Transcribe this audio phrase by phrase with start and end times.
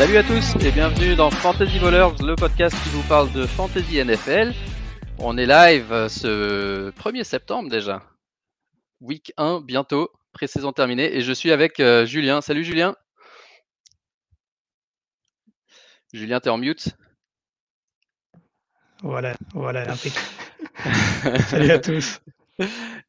[0.00, 4.02] Salut à tous et bienvenue dans Fantasy Ballers, le podcast qui vous parle de Fantasy
[4.02, 4.54] NFL.
[5.18, 8.02] On est live euh, ce 1er septembre déjà.
[9.02, 12.40] Week 1 bientôt, pré-saison terminée et je suis avec euh, Julien.
[12.40, 12.96] Salut Julien.
[16.14, 16.96] Julien, t'es en mute.
[19.02, 19.84] Voilà, voilà,
[21.50, 22.22] Salut à tous.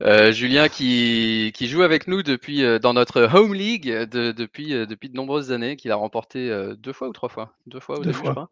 [0.01, 4.73] Euh, Julien qui, qui, joue avec nous depuis euh, dans notre home league de, depuis,
[4.73, 7.53] euh, depuis de nombreuses années, qu'il a remporté deux fois ou trois fois?
[7.67, 8.49] Deux fois ou deux fois.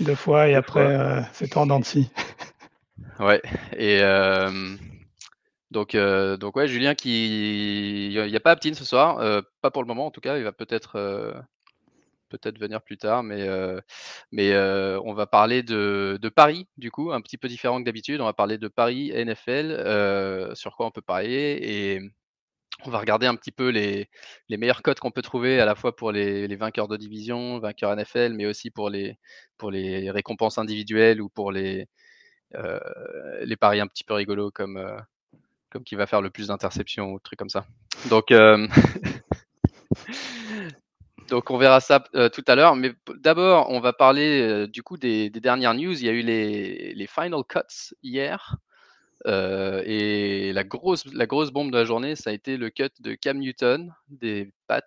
[0.00, 1.80] Deux fois et après c'est en dents
[3.20, 3.42] Ouais.
[3.76, 4.00] Et
[5.70, 9.88] donc donc ouais Julien qui il n'y a pas Aptine ce soir, pas pour le
[9.88, 11.44] moment en tout cas, il va peut-être
[12.28, 13.46] peut-être venir plus tard, mais,
[14.32, 18.20] mais on va parler de, de, Paris, du coup, un petit peu différent que d'habitude.
[18.20, 22.00] On va parler de Paris NFL, sur quoi on peut parler, et
[22.84, 24.08] on va regarder un petit peu les,
[24.48, 27.58] les meilleurs codes qu'on peut trouver à la fois pour les, les, vainqueurs de division,
[27.58, 29.18] vainqueurs NFL, mais aussi pour les,
[29.56, 31.88] pour les récompenses individuelles ou pour les,
[33.42, 34.80] les paris un petit peu rigolos comme,
[35.70, 37.66] comme qui va faire le plus d'interceptions ou trucs comme ça.
[38.10, 38.30] Donc,
[41.28, 42.74] Donc on verra ça euh, tout à l'heure.
[42.74, 45.92] Mais d'abord, on va parler euh, du coup des, dernières news.
[45.92, 48.56] Il y a eu les, final cuts hier.
[49.26, 52.90] Euh, et la grosse, la grosse bombe de la journée, ça a été le cut
[53.00, 54.80] de Cam Newton des Pats.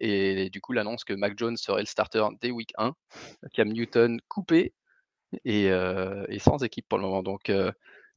[0.00, 2.94] Et, du coup, l'annonce que Mac Jones serait le starter dès week 1.
[3.52, 4.74] Cam Newton coupé
[5.44, 7.22] et, et sans équipe pour le moment.
[7.22, 7.50] Donc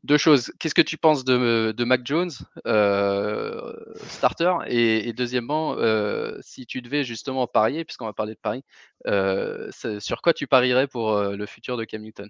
[0.05, 0.51] deux choses.
[0.59, 2.31] Qu'est-ce que tu penses de, Mac Jones,
[2.65, 3.73] euh,
[4.07, 4.53] starter?
[4.67, 8.63] Et, deuxièmement, euh, si tu devais justement parier, puisqu'on va parler de Paris,
[9.07, 12.29] euh, sur quoi tu parierais pour le futur de Cam Newton?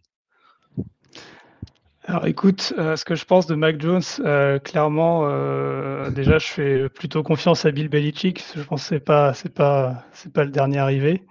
[2.07, 4.03] Alors écoute, ce que je pense de Mac Jones,
[4.63, 5.27] clairement,
[6.11, 8.43] déjà je fais plutôt confiance à Bill Belichick.
[8.55, 11.23] Je pense que c'est pas, pas, c'est pas le dernier arrivé.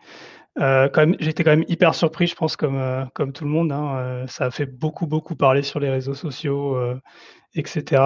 [0.61, 0.89] Euh,
[1.19, 3.73] j'étais quand même hyper surpris, je pense, comme, euh, comme tout le monde.
[3.73, 6.79] Hein, euh, ça a fait beaucoup, beaucoup parler sur les réseaux sociaux,
[7.55, 8.03] etc.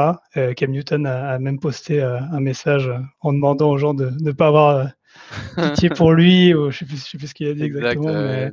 [0.56, 4.88] Cam Newton a, même posté un message en demandant aux gens de ne pas avoir
[5.56, 8.50] pitié pour lui, ou je ne sais, plus ce qu'il a dit exactement.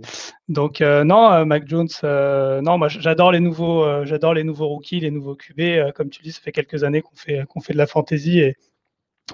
[0.50, 5.36] Donc, non, Mac Jones, non, moi j'adore les, nouveaux, j'adore les nouveaux rookies, les nouveaux
[5.36, 5.92] QB.
[5.94, 8.56] comme tu dis, ça fait quelques années qu'on fait, qu'on fait de la fantasy et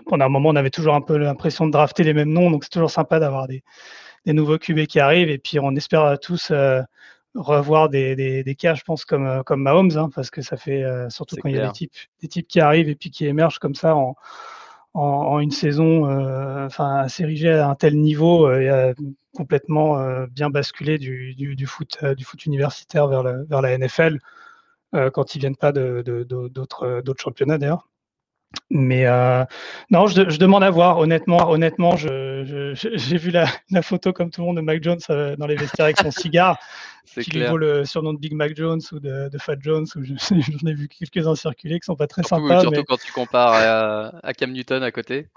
[0.05, 2.63] pendant un moment, on avait toujours un peu l'impression de drafter les mêmes noms, donc
[2.63, 3.61] c'est toujours sympa d'avoir des
[4.25, 6.81] des nouveaux QB qui arrivent et puis on espère tous euh,
[7.35, 10.83] revoir des, des, cas, je pense, comme, euh, comme Mahomes, hein, parce que ça fait,
[10.83, 13.25] euh, surtout quand il y a des types, des types qui arrivent et puis qui
[13.25, 14.15] émergent comme ça en,
[14.93, 16.03] en, une saison,
[16.65, 18.93] enfin, assez rigée à un tel niveau, et a
[19.33, 24.19] complètement bien basculé du, du, foot, du foot universitaire vers, le, vers la NFL,
[25.13, 27.87] quand ils viennent pas d'autres de, d'autres championnats d'ailleurs.
[28.69, 29.43] Mais euh,
[29.89, 30.99] non, je, demande à voir.
[30.99, 33.31] Honnêtement, honnêtement, j'ai vu
[33.71, 36.11] la, photo comme tout le monde de Mac Jones euh, dans les vestiaires avec son
[36.11, 36.57] cigare,
[37.21, 39.85] qui lui vaut le surnom de Big Mac Jones ou de, Fat Jones.
[39.95, 42.61] J'en ai vu quelques-uns circuler qui sont pas très sympas.
[42.61, 45.27] Surtout quand tu compares à, Cam Newton à côté.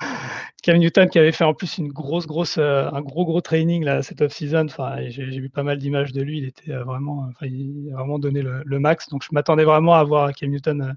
[0.62, 3.84] Cam Newton qui avait fait en plus une grosse, grosse, euh, un gros, gros training
[3.84, 4.66] là cette off-season.
[4.66, 6.38] Enfin, j'ai vu pas mal d'images de lui.
[6.38, 9.08] Il était vraiment, il a vraiment donné le, le max.
[9.08, 10.94] Donc je m'attendais vraiment à voir Cam Newton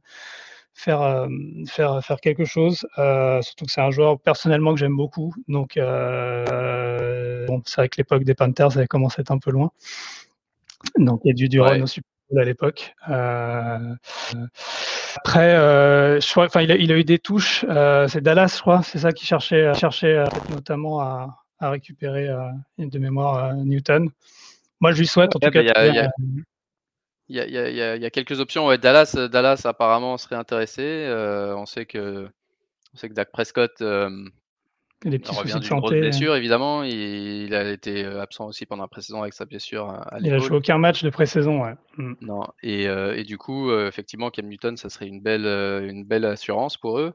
[0.77, 1.27] faire, euh,
[1.67, 2.87] faire, faire quelque chose.
[2.99, 5.33] Euh, surtout que c'est un joueur personnellement que j'aime beaucoup.
[5.47, 9.49] Donc, euh, bon, c'est vrai que l'époque des Panthers avait commencé à être un peu
[9.51, 9.71] loin.
[10.97, 12.93] Donc, il y a du, du run au Super Bowl à l'époque.
[15.15, 15.55] après,
[16.21, 17.65] je enfin, il a, il a eu des touches.
[18.07, 18.83] c'est Dallas, je crois.
[18.83, 22.29] C'est ça qui cherchait, cherchait notamment à, à récupérer
[22.77, 24.11] de mémoire Newton.
[24.79, 25.63] Moi, je lui souhaite en tout cas.
[27.29, 28.67] Il y, a, y, y a, quelques options.
[28.67, 30.81] Ouais, Dallas, euh, Dallas apparemment serait intéressé.
[30.83, 32.29] Euh, on sait que
[32.93, 34.09] on sait que Dak Prescott euh,
[35.03, 36.83] il revient d'une grosse blessure, évidemment.
[36.83, 39.89] Il, a été absent aussi pendant la pré-saison avec sa blessure.
[39.89, 41.63] À il a joué aucun match de pré-saison.
[41.63, 41.75] Ouais.
[41.97, 42.13] Mm.
[42.21, 42.47] Non.
[42.63, 46.97] Et, et, du coup, effectivement, Cam Newton, ça serait une belle, une belle assurance pour
[46.97, 47.13] eux.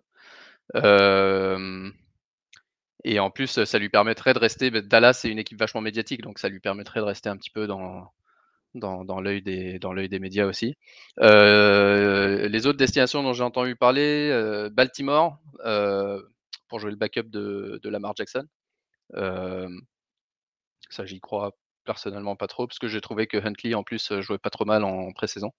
[3.05, 4.70] et en plus, ça lui permettrait de rester.
[4.70, 7.50] Bah, Dallas, c'est une équipe vachement médiatique, donc ça lui permettrait de rester un petit
[7.50, 8.12] peu dans,
[8.75, 10.77] dans, dans l'œil des, médias aussi.
[11.21, 16.23] Euh, les autres destinations dont j'ai entendu parler, euh, Baltimore, euh,
[16.69, 18.47] pour jouer le backup de, de Lamar Jackson.
[20.91, 21.53] ça, j'y crois
[21.85, 24.85] personnellement pas trop, parce que j'ai trouvé que Huntley, en plus, jouait pas trop mal
[24.85, 25.51] en pré-saison.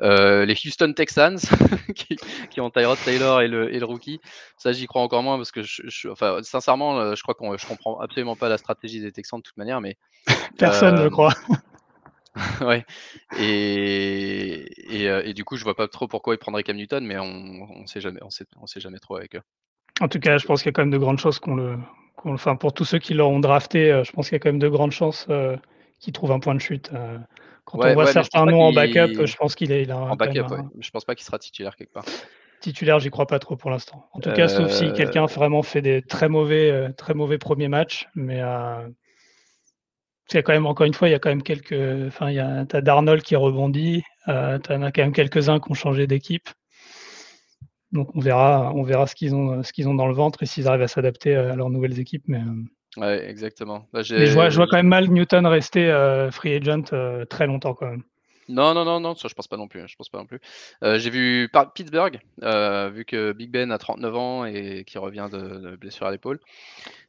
[0.00, 1.38] les Houston Texans,
[1.94, 2.16] qui,
[2.50, 4.20] qui, ont Tyrod Taylor et le, et le rookie,
[4.58, 8.00] ça, j'y crois encore moins, parce que, je, enfin, sincèrement, je crois qu'on je comprends
[8.00, 9.96] absolument pas la stratégie des Texans de toute manière, mais...
[10.58, 11.34] Personne ne croit.
[12.62, 12.84] ouais.
[13.38, 17.04] Et, et, euh, et, du coup, je vois pas trop pourquoi ils prendraient Cam Newton,
[17.04, 19.42] mais on, on sait jamais, on sait, on sait jamais trop avec eux.
[20.00, 21.76] En tout cas, je pense qu'il y a quand même de grandes choses qu'on le
[22.24, 24.68] enfin, pour tous ceux qui l'auront drafté, je pense qu'il y a quand même de
[24.68, 25.26] grandes chances
[25.98, 26.90] qu'il trouve un point de chute.
[27.64, 30.60] quand on voit certains noms en backup, je pense qu'il est, il En backup, ouais.
[30.78, 32.04] Je pense pas qu'il sera titulaire quelque part.
[32.60, 34.08] Titulaire, j'y crois pas trop pour l'instant.
[34.12, 38.08] En tout cas, sauf si quelqu'un vraiment fait des très mauvais, très mauvais premiers matchs,
[38.14, 38.40] mais
[40.32, 42.06] il quand même, encore une fois, il y a quand même quelques.
[42.06, 45.60] Enfin, il y a, as Darnold qui rebondit, euh, tu en as quand même quelques-uns
[45.60, 46.48] qui ont changé d'équipe.
[47.92, 50.46] Donc on verra, on verra ce qu'ils ont, ce qu'ils ont dans le ventre et
[50.46, 52.24] s'ils arrivent à s'adapter à leurs nouvelles équipes.
[52.26, 53.86] Mais, euh, ouais, exactement.
[53.92, 56.84] Bah, je, vois, je, vois, quand même mal Newton rester euh, free agent
[57.28, 58.02] très longtemps quand même.
[58.48, 59.82] Non, non, non, non, ça je pense pas non plus.
[59.82, 60.40] Hein, je pense pas non plus.
[60.82, 62.18] j'ai vu Pittsburgh,
[62.92, 66.40] vu que Big Ben a 39 ans et qui revient de, de blessure à l'épaule.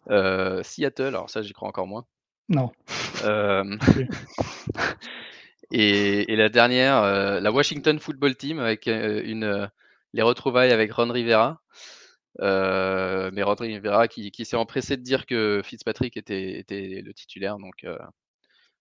[0.09, 2.05] Seattle, alors ça j'y crois encore moins.
[2.49, 2.71] Non.
[3.23, 3.77] Euh,
[5.71, 9.69] et, la dernière, euh, la Washington Football Team avec euh, une,
[10.13, 11.61] les retrouvailles avec Ron Rivera.
[12.39, 17.57] mais Ron Rivera qui, s'est empressé de dire que Fitzpatrick était, était le titulaire.
[17.57, 17.85] Donc,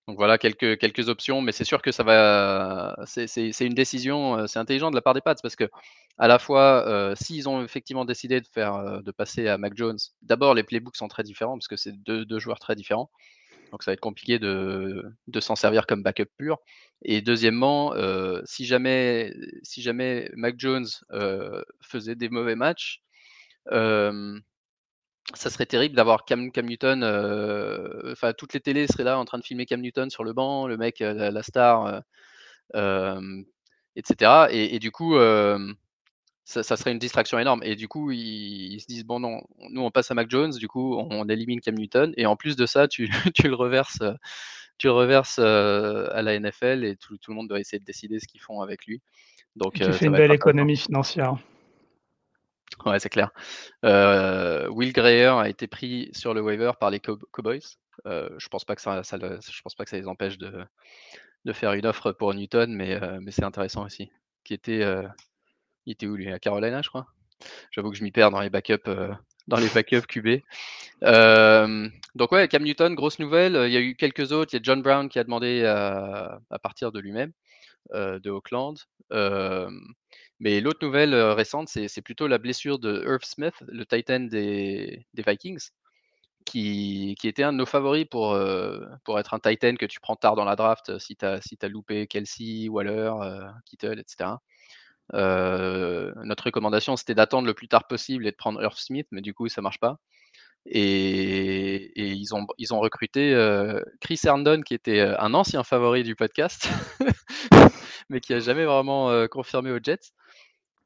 [0.08, 2.96] donc voilà quelques, quelques options, mais c'est sûr que ça va.
[3.06, 5.70] C'est une décision, c'est intelligent de la part des Pats parce que
[6.18, 10.54] à la fois, s'ils ont effectivement décidé de faire, de passer à Mac Jones, d'abord
[10.54, 13.10] les playbooks sont très différents parce que c'est deux, deux, joueurs très différents.
[13.72, 16.58] Donc ça va être compliqué de, s'en servir comme backup pur.
[17.02, 19.32] Et deuxièmement, euh, si, jamais,
[19.62, 23.02] si jamais Mac Jones euh, faisait des mauvais matchs,
[23.72, 24.38] euh,
[25.34, 27.02] ça serait terrible d'avoir Cam, Newton,
[28.12, 30.66] enfin toutes les télés seraient là en train de filmer Cam Newton sur le banc,
[30.66, 32.02] le mec, la, star,
[33.96, 34.48] etc.
[34.50, 35.14] Et, et, du coup,
[36.44, 37.62] ça, serait une distraction énorme.
[37.62, 40.68] Et du coup, ils, se disent bon, non, nous on passe à Mac Jones, du
[40.68, 42.12] coup, on, élimine Cam Newton.
[42.16, 43.08] Et en plus de ça, tu,
[43.44, 44.02] le reverses,
[44.78, 48.18] tu le reverses euh, à la NFL et tout, le monde doit essayer de décider
[48.18, 49.00] ce qu'ils font avec lui.
[49.56, 51.36] Donc, tu euh, fais une belle économie financière.
[52.86, 53.30] Ouais, c'est clair.
[53.84, 57.76] Euh, Will Greer a été pris sur le waiver par les Cowboys.
[58.04, 60.64] je pense pas que ça, je pense pas que ça les empêche de,
[61.44, 64.10] de faire une offre pour Newton, mais, mais c'est intéressant aussi.
[64.42, 64.82] Qui était
[65.86, 66.30] il était où lui?
[66.32, 67.06] À Carolina, je crois?
[67.70, 69.12] J'avoue que je m'y perds dans les backups, euh,
[69.48, 70.40] dans les backups QB.
[72.14, 73.54] donc ouais, Cam Newton, grosse nouvelle.
[73.66, 74.52] Il y a eu quelques autres.
[74.54, 77.32] Il y a John Brown qui a demandé à, partir de lui-même,
[77.94, 78.76] euh, de Auckland.
[80.40, 85.06] mais l'autre nouvelle euh, récente, c'est plutôt la blessure de Irv Smith, le Titan des,
[85.14, 85.70] Vikings,
[86.44, 88.38] qui, était un de nos favoris pour,
[89.04, 91.56] pour être un Titan que tu prends tard dans la draft si tu as, si
[91.62, 93.12] as loupé Kelsey, Waller,
[93.64, 94.30] Kittle, etc.
[95.14, 99.20] Euh, notre recommandation, c'était d'attendre le plus tard possible et de prendre Earth Smith, mais
[99.20, 99.98] du coup, ça marche pas.
[100.64, 106.04] Et, ils, ont, ils ont recruté euh, Chris Herndon, qui était euh, un ancien favori
[106.04, 106.68] du podcast,
[108.08, 110.12] mais qui a jamais vraiment confirmé aux Jets.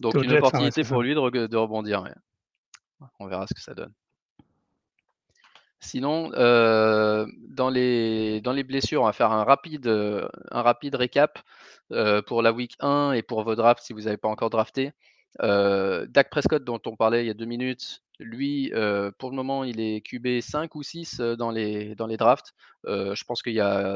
[0.00, 2.04] Donc une hein, opportunité pour lui de, de rebondir.
[3.18, 3.92] On verra ce que ça donne.
[5.86, 10.62] Sinon, dans, les, dans les blessures, on va faire un rapide, un
[10.94, 11.38] récap
[12.26, 14.92] pour la week 1 et pour vos drafts si vous n'avez pas encore drafté.
[15.38, 18.72] Dak Prescott, dont on parlait il y a deux minutes, lui,
[19.18, 22.52] pour le moment, il est QB 5 ou 6 dans les, drafts.
[22.84, 23.50] je pense que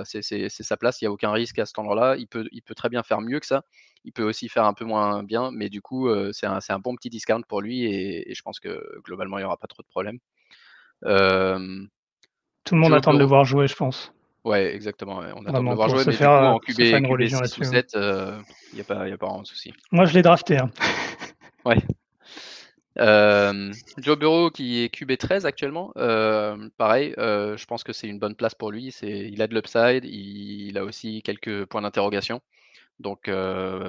[0.05, 2.15] c'est sa place, il n'y a aucun risque à cet endroit-là.
[2.19, 3.65] Il peut, il peut très bien faire mieux que ça.
[4.05, 6.95] Il peut aussi faire un peu moins bien, mais du coup, c'est un, un, bon
[6.95, 9.83] petit discount pour lui et, et je pense que globalement, il n'y aura pas trop
[9.83, 10.21] de problèmes.
[11.03, 14.13] Tout le monde attend de le voir jouer, je pense.
[14.45, 15.21] Ouais, exactement.
[15.37, 17.65] On attend de le voir jouer, mais faire, du coup, en QB, QB 6 ou
[17.65, 18.01] 7, il
[18.75, 19.73] n'y a, pas, y a pas vraiment de souci.
[19.93, 20.59] Moi, je l'ai drafté.
[20.59, 20.71] Hein.
[21.65, 21.79] ouais.
[22.99, 28.09] Euh, Joe Burrow qui est QB 13 actuellement, euh, pareil, euh, je pense que c'est
[28.09, 28.95] une bonne place pour lui.
[29.03, 32.41] Il a de l'upside, il, a aussi quelques points d'interrogation.
[33.01, 33.31] Donc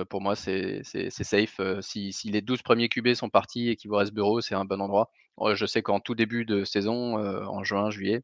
[0.10, 1.62] pour moi, c'est safe.
[1.82, 4.66] Si, si, les 12 premiers QB sont partis et qu'il vous reste Bureau, c'est un
[4.66, 5.12] bon endroit.
[5.54, 8.22] Je sais qu'en tout début de saison, en juin, juillet,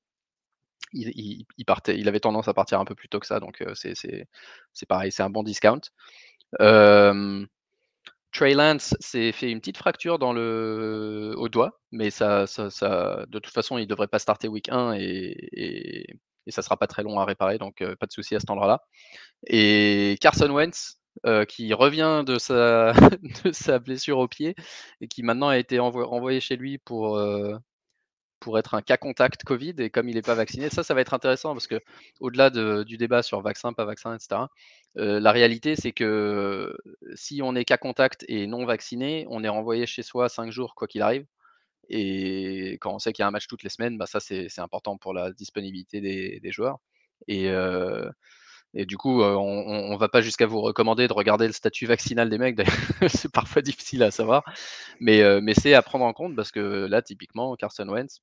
[0.94, 1.46] il,
[2.08, 3.40] avait tendance à partir un peu plus tôt que ça.
[3.40, 5.82] Donc c'est pareil, c'est un bon discount.
[8.34, 13.40] Trey Lance s'est fait une petite fracture dans le, au doigt, mais ça, ça, de
[13.40, 16.20] toute façon, il ne devrait pas starter week 1 et, et
[16.52, 18.84] ça sera pas très long à réparer, donc pas de souci à cet endroit-là.
[19.48, 21.00] Et Carson Wentz,
[21.48, 24.56] qui revient de sa, blessure au pied
[25.02, 27.20] et qui maintenant a été envoyé chez lui pour,
[28.40, 31.02] pour être un cas contact Covid et comme il n'est pas vacciné, ça, ça va
[31.02, 31.80] être intéressant parce que
[32.20, 34.42] au-delà de, du débat sur vaccin, pas vaccin, etc.,
[34.96, 36.76] la réalité c'est que
[37.16, 40.76] si on est cas contact et non vacciné, on est renvoyé chez soi cinq jours
[40.76, 41.26] quoi qu'il arrive.
[41.90, 44.60] Et quand on sait qu'il y a un match toutes les semaines, bah ça c'est
[44.60, 46.80] important pour la disponibilité des, joueurs.
[47.28, 47.46] Et,
[48.74, 52.30] et, du coup, on ne va pas jusqu'à vous recommander de regarder le statut vaccinal
[52.30, 52.60] des mecs.
[53.08, 54.44] c'est parfois difficile à savoir,
[55.00, 58.22] mais, mais c'est à prendre en compte parce que là, typiquement, Carson Wentz,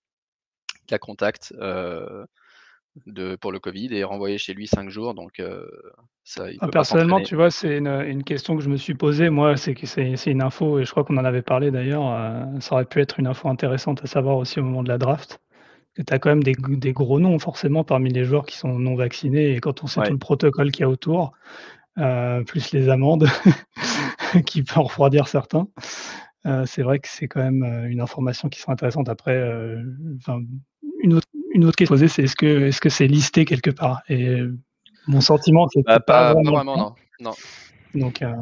[0.87, 1.55] cas contact
[3.07, 5.15] de, pour le Covid et renvoyé chez lui cinq jours.
[5.15, 5.43] Donc,
[6.25, 9.31] ça, ah, personnellement, tu vois, c'est une, une, question que je me suis posée.
[9.31, 12.05] Moi, c'est c'est une info, et je crois qu'on en avait parlé d'ailleurs.
[12.61, 15.41] ça aurait pu être une info intéressante à savoir aussi au moment de la draft.
[15.97, 18.97] Tu as quand même des, des, gros noms, forcément, parmi les joueurs qui sont non
[18.97, 19.55] vaccinés.
[19.55, 21.33] Et quand on sait tout le protocole qu'il y a autour,
[22.47, 23.29] plus les amendes
[24.47, 25.69] qui peuvent refroidir certains,
[26.65, 29.09] c'est vrai que c'est quand même une information qui sera intéressante.
[29.09, 29.39] Après,
[31.03, 34.03] une autre, une autre question posée, c'est est-ce que est-ce que c'est listé quelque part?
[34.09, 34.41] Et
[35.07, 36.95] mon sentiment, c'est bah, pas, vraiment, non.
[37.21, 37.35] non.
[37.95, 38.35] Donc, euh,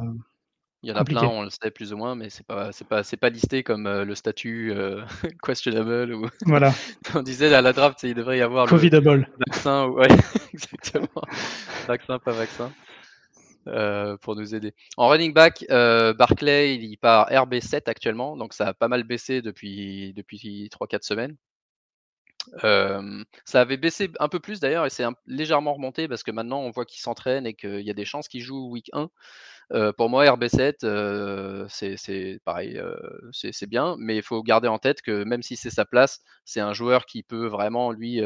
[0.83, 2.87] il y en a plein, on le sait plus ou moins, mais c'est pas c'est
[2.87, 5.03] pas c'est pas listé comme euh, le statut euh,
[5.43, 6.27] questionable ou.
[6.47, 6.73] Voilà.
[7.15, 9.29] on disait à la draft, il devrait y avoir Covidable.
[9.37, 10.09] le vaccin, ouais,
[10.55, 11.23] exactement,
[11.87, 12.73] vaccin pas vaccin.
[14.23, 14.75] pour nous aider.
[14.97, 20.15] En running back, Barclay, il part RB7 actuellement, donc ça a pas mal baissé depuis,
[20.15, 21.37] depuis 3-4 semaines
[22.61, 26.71] ça avait baissé un peu plus d'ailleurs et c'est légèrement remonté parce que maintenant on
[26.71, 29.09] voit qu'il s'entraîne et qu'il y a des chances qu'il joue week 1.
[29.97, 32.81] pour moi, RB7, c'est pareil,
[33.33, 36.61] c'est bien, mais il faut garder en tête que même si c'est sa place, c'est
[36.61, 38.21] un joueur qui peut vraiment, lui,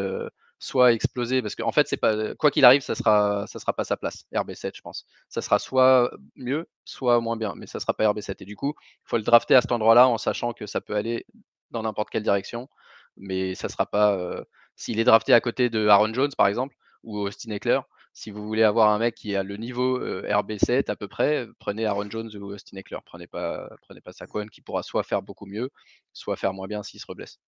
[0.59, 3.85] soit exploser, parce qu'en fait, c'est pas quoi qu'il arrive, ça sera, ça sera pas
[3.85, 5.07] sa place, RB7, je pense.
[5.29, 8.37] Ça sera soit mieux, soit moins bien, mais ça sera pas RB7.
[8.41, 10.95] Et du coup, il faut le drafter à cet endroit-là en sachant que ça peut
[10.95, 11.27] aller
[11.71, 12.69] dans n'importe quelle direction
[13.17, 14.45] mais ça sera pas.
[14.77, 17.81] S'il est drafté à côté de Aaron Jones, par exemple, ou Austin Eckler,
[18.13, 21.85] si vous voulez avoir un mec qui a le niveau RB7 à peu près, prenez
[21.87, 22.99] Aaron Jones ou Austin Eckler.
[23.05, 25.71] Prenez pas, prenez pas Saquon qui pourra soit faire beaucoup mieux,
[26.13, 27.39] soit faire moins bien s'il se reblesse.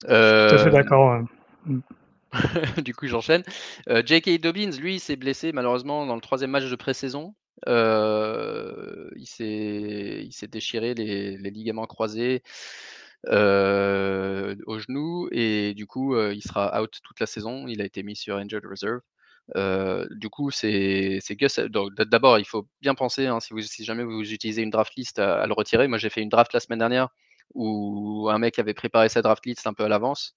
[0.00, 1.24] Tout à fait d'accord.
[1.64, 1.80] Mmh.
[2.82, 3.42] du coup, j'enchaîne.
[3.88, 4.40] J.K.
[4.40, 7.34] Dobbins, lui, s'est blessé malheureusement dans le troisième match de pré-saison.
[7.66, 12.42] Il s'est déchiré les, ligaments croisés
[13.26, 17.66] au genou et du coup il sera out toute la saison.
[17.68, 19.00] Il a été mis sur injured reserve.
[20.10, 21.60] du coup, c'est Gus.
[21.60, 25.52] D'abord, il faut bien penser, hein, si, jamais vous utilisez une draft list, à, le
[25.54, 25.88] retirer.
[25.88, 27.08] Moi, j'ai fait une draft la semaine dernière
[27.54, 30.36] où un mec avait préparé sa draft list un peu à l'avance.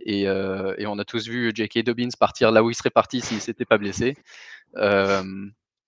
[0.00, 1.84] Et, on a tous vu J.K.
[1.84, 4.16] Dobbins partir là où il serait parti s'il s'était pas blessé.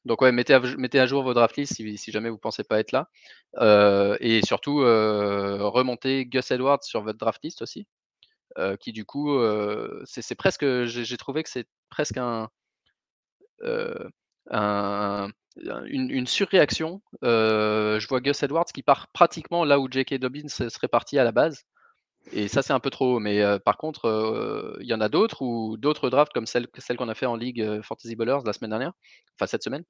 [0.07, 2.81] Donc ouais, mettez à, mettez à jour vos draft lists si, jamais vous pensez pas
[2.81, 3.09] être là.
[3.59, 7.87] Euh, et surtout, euh, remontez Gus Edwards sur votre draft list aussi.
[8.59, 9.39] Euh, qui du coup,
[10.05, 12.49] c'est presque, j'ai trouvé que c'est presque un,
[14.51, 17.03] un une, une, surréaction.
[17.23, 20.15] je vois Gus Edwards qui part pratiquement là où J.K.
[20.15, 21.65] Dobbins serait parti à la base.
[22.33, 23.19] Et ça, c'est un peu trop.
[23.19, 27.09] Mais par contre, il y en a d'autres ou d'autres drafts comme celle, celle qu'on
[27.09, 28.93] a fait en Ligue Fantasy Bowlers la semaine dernière,
[29.37, 29.85] enfin cette semaine,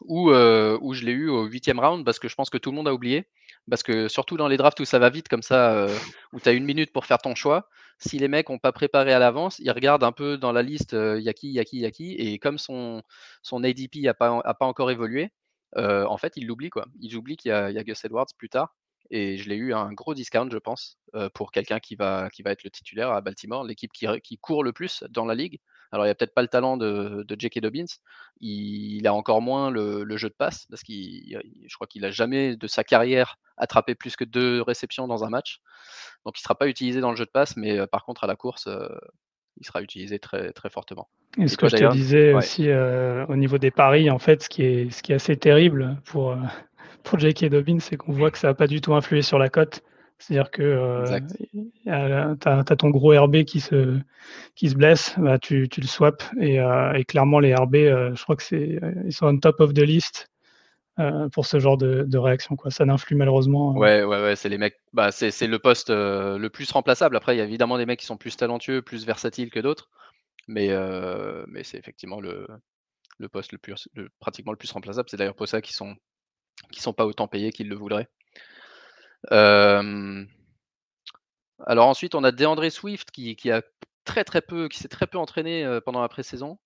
[0.00, 2.76] où, où je l'ai eu au huitième round parce que je pense que tout le
[2.76, 3.28] monde a oublié.
[3.70, 5.86] Parce que surtout dans les drafts où ça va vite comme ça,
[6.32, 9.12] où tu as une minute pour faire ton choix, si les mecs n'ont pas préparé
[9.12, 11.60] à l'avance, ils regardent un peu dans la liste, il y a qui, il y
[11.60, 13.02] a qui, il y a qui, et comme son,
[13.42, 15.30] son ADP n'a pas, a pas encore évolué,
[15.76, 16.86] en fait, ils l'oublient quoi.
[17.00, 18.74] Ils oublient qu'il y, a Gus Edwards plus tard
[19.10, 20.98] et je l'ai eu à un gros discount, je pense,
[21.34, 24.64] pour quelqu'un qui va, qui va être le titulaire à Baltimore, l'équipe qui, qui, court
[24.64, 25.60] le plus dans la ligue.
[25.92, 27.60] Alors, il n'y a peut-être pas le talent de, de J.K.
[27.60, 27.84] Dobbins,
[28.40, 32.56] il, a encore moins le, jeu de passe, parce que je crois qu'il n'a jamais
[32.56, 35.60] de sa carrière attrapé plus que deux réceptions dans un match.
[36.24, 38.26] Donc, il ne sera pas utilisé dans le jeu de passe, mais par contre, à
[38.26, 38.68] la course,
[39.58, 41.08] il sera utilisé très, très fortement.
[41.38, 44.62] Et ce que je te disais aussi au niveau des paris, en fait, ce qui
[44.62, 46.36] est, ce qui est assez terrible pour
[47.04, 47.46] pour J.K.
[47.46, 49.82] Dobbins, c'est qu'on voit que ça n'a pas du tout influé sur la cote.
[50.18, 51.20] C'est-à-dire que euh,
[51.84, 53.98] tu as, ton gros RB qui se,
[54.54, 58.14] qui se blesse, bah, tu, tu le swaps et, euh, et, clairement les RB, euh,
[58.14, 60.30] je crois que c'est ils sont on top of the list
[61.00, 62.56] euh, pour ce genre de, de réaction.
[62.56, 62.70] Quoi.
[62.70, 63.72] Ça n'influe malheureusement.
[63.72, 64.80] Ouais, ouais, ouais, c'est les mecs.
[64.92, 67.16] Bah, c'est le poste le plus remplaçable.
[67.16, 69.90] Après, il y a évidemment des mecs qui sont plus talentueux, plus versatiles que d'autres,
[70.46, 70.70] mais,
[71.48, 72.46] mais c'est effectivement le,
[73.18, 75.08] le poste le plus, le, pratiquement le plus remplaçable.
[75.10, 75.96] C'est d'ailleurs pour ça qu'ils sont
[76.72, 78.08] qui sont pas autant payés qu'ils le voudraient.
[81.66, 83.62] alors ensuite, on a DeAndre Swift qui, a
[84.04, 86.58] très très peu, qui s'est très peu entraîné pendant la pré-saison.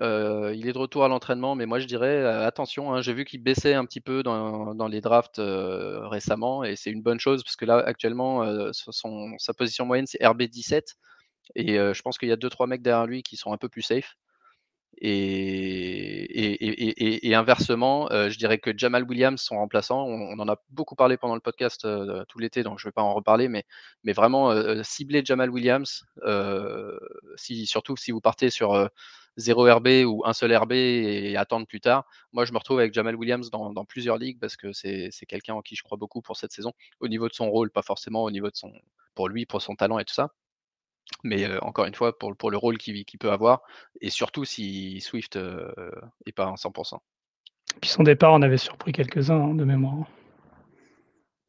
[0.00, 2.92] il est de retour à l'entraînement, mais moi je dirais attention.
[2.94, 7.02] Hein, j'ai vu qu'il baissait un petit peu dans, les drafts récemment, et c'est une
[7.02, 10.96] bonne chose parce que là actuellement, sa position moyenne c'est RB 17,
[11.56, 13.68] et je pense qu'il y a deux trois mecs derrière lui qui sont un peu
[13.68, 14.16] plus safe.
[15.00, 16.54] Et,
[17.34, 21.34] inversement, euh, je dirais que Jamal Williams, son remplaçant, on, en a beaucoup parlé pendant
[21.34, 23.64] le podcast euh, tout l'été, donc je ne vais pas en reparler, mais,
[24.12, 26.04] vraiment euh, cibler Jamal Williams,
[27.36, 28.88] surtout si vous partez sur
[29.36, 32.04] 0 RB ou un seul RB et attendre plus tard.
[32.32, 35.62] Moi, je me retrouve avec Jamal Williams dans, plusieurs ligues parce que c'est quelqu'un en
[35.62, 38.30] qui je crois beaucoup pour cette saison, au niveau de son rôle, pas forcément au
[38.30, 38.72] niveau de son,
[39.14, 40.30] pour lui, pour son talent et tout ça.
[41.22, 43.62] Mais encore une fois, pour, pour le rôle qu'il peut avoir,
[44.00, 46.98] et surtout si Swift n'est pas à 100%.
[47.80, 50.06] Puis son départ, on avait surpris quelques-uns hein, de mémoire.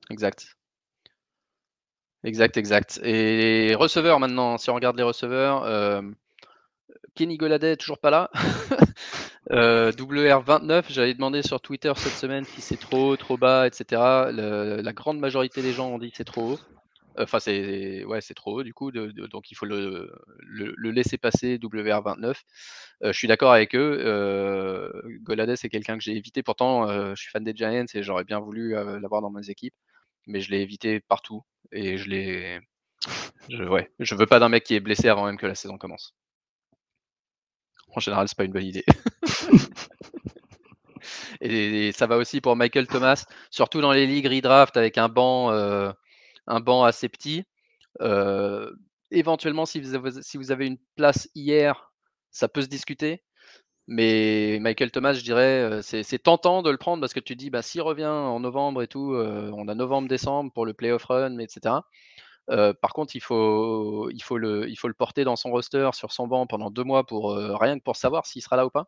[0.10, 0.56] Exact.
[2.24, 3.00] Exact, exact.
[3.04, 6.02] Et les receveurs maintenant, si on regarde les receveurs, euh,
[7.14, 8.32] Kenny Goladay toujours pas là.
[9.52, 14.02] euh, WR29, j'avais demandé sur Twitter cette semaine si c'est trop haut, trop bas, etc.
[14.32, 16.60] la grande majorité des gens ont dit que c'est trop haut.
[17.18, 20.12] Enfin, c'est ouais, trop haut du coup, donc il faut le,
[20.92, 22.36] laisser passer WR29.
[23.04, 24.00] Euh, je suis d'accord avec eux.
[24.02, 24.90] Euh,
[25.22, 26.44] Goladay, c'est quelqu'un que j'ai évité.
[26.44, 29.76] Pourtant, euh, je suis fan des Giants et j'aurais bien voulu l'avoir dans mes équipes,
[30.28, 32.60] mais je l'ai évité partout et je l'ai.
[33.50, 36.16] Ouais, veux pas d'un mec qui est blessé avant même que la saison commence.
[37.96, 38.84] En général, c'est pas une bonne idée.
[41.42, 45.52] et, ça va aussi pour Michael Thomas, surtout dans les ligues redraft avec un banc
[46.48, 47.44] un banc assez petit.
[49.12, 51.92] éventuellement, si vous, avez, une place hier,
[52.32, 53.24] ça peut se discuter.
[53.88, 57.62] Mais Michael Thomas, je dirais, c'est tentant de le prendre parce que tu dis, bah,
[57.62, 61.76] s'il revient en novembre et tout, on a novembre-décembre pour le playoff run, etc.
[62.48, 66.12] par contre, il faut, il, faut le, il faut le porter dans son roster, sur
[66.12, 68.88] son banc pendant deux mois pour rien que pour savoir s'il sera là ou pas.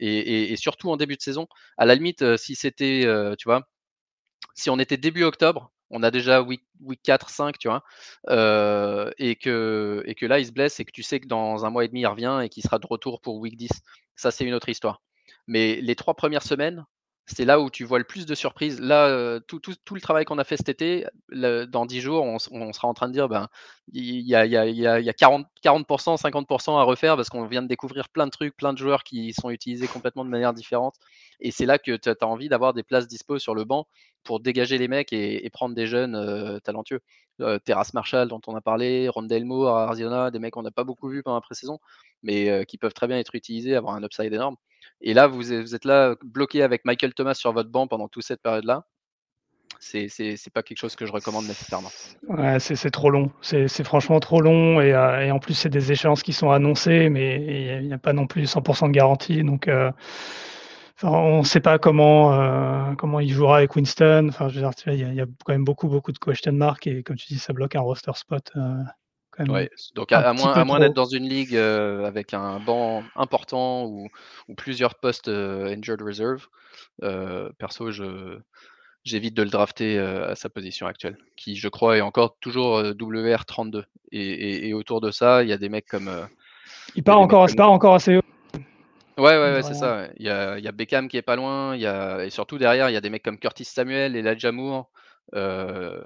[0.00, 3.02] et, et, surtout en début de saison, à la limite, si c'était,
[3.38, 3.62] tu vois,
[4.54, 6.62] si on était début octobre, on a déjà week,
[7.02, 7.84] 4, 5, tu vois,
[9.18, 11.70] et, que, et que là, il se blesse et que tu sais que dans un
[11.70, 13.70] mois et demi, il revient et qu'il sera de retour pour week 10.
[14.16, 15.02] Ça, c'est une autre histoire.
[15.46, 16.84] Mais les trois premières semaines,
[17.26, 18.80] c'est là où tu vois le plus de surprises.
[18.80, 19.60] Là, tout,
[19.92, 23.12] le travail qu'on a fait cet été, dans 10 jours, on, sera en train de
[23.12, 23.48] dire ben,
[23.92, 28.08] il y a, y a 40, 40%, 50% à refaire parce qu'on vient de découvrir
[28.08, 30.94] plein de trucs, plein de joueurs qui sont utilisés complètement de manière différente.
[31.40, 33.88] Et c'est là que tu as envie d'avoir des places dispo sur le banc
[34.22, 37.00] pour dégager les mecs et, prendre des jeunes talentueux.
[37.64, 41.08] Terrace Marshall, dont on a parlé, Rondell Moore, Arizona, des mecs qu'on n'a pas beaucoup
[41.08, 41.80] vus pendant la pré-saison,
[42.22, 44.56] mais qui peuvent très bien être utilisés, avoir un upside énorme.
[45.00, 48.42] Et là, vous, êtes là bloqué avec Michael Thomas sur votre banc pendant toute cette
[48.42, 48.84] période-là.
[49.78, 50.08] C'est,
[50.54, 51.90] pas quelque chose que je recommande nécessairement.
[52.28, 53.30] Ouais, c'est, trop long.
[53.42, 54.80] C'est, franchement trop long.
[54.80, 58.14] Et, et, en plus, c'est des échéances qui sont annoncées, mais il n'y a, pas
[58.14, 59.44] non plus 100% de garantie.
[59.44, 59.68] Donc,
[61.02, 64.30] on ne sait pas comment, euh, comment il jouera avec Winston.
[64.86, 67.52] Il y, a quand même beaucoup, beaucoup de question marks et comme tu dis, ça
[67.52, 68.52] bloque un roster spot.
[69.94, 74.08] Donc à, moins, d'être dans une ligue euh, avec un banc important ou,
[74.56, 76.46] plusieurs postes injured reserve,
[77.58, 78.38] perso, je,
[79.04, 83.84] j'évite de le drafter à sa position actuelle, qui je crois est encore toujours WR32.
[84.12, 86.10] Et, autour de ça, il y a des mecs comme.
[86.94, 88.22] il part encore, part encore assez haut.
[89.18, 90.08] Ouais, ouais, ouais c'est ça.
[90.18, 91.74] Il y, a, il y, a, Beckham qui est pas loin.
[91.74, 94.38] Il y a, et surtout derrière, il y a des mecs comme Curtis Samuel et
[94.38, 94.90] Jamour
[95.34, 96.00] euh,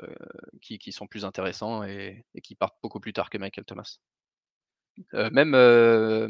[0.63, 3.99] qui, qui, sont plus intéressants et, et, qui partent beaucoup plus tard que Michael Thomas.
[5.15, 6.29] Euh, même, euh,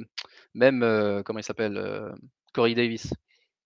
[0.55, 0.81] même
[1.24, 2.12] comment il s'appelle
[2.53, 3.12] Corey Davis,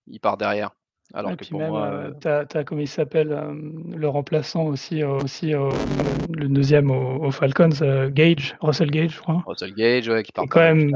[0.07, 0.71] il part derrière.
[1.13, 5.51] Alors et que pour même, moi, tu as, comment il s'appelle, le remplaçant aussi, aussi
[5.51, 9.43] le deuxième aux, Falcons, Gage, Russell Gage, je crois.
[9.47, 10.91] Russell Gage, ouais, qui part quand même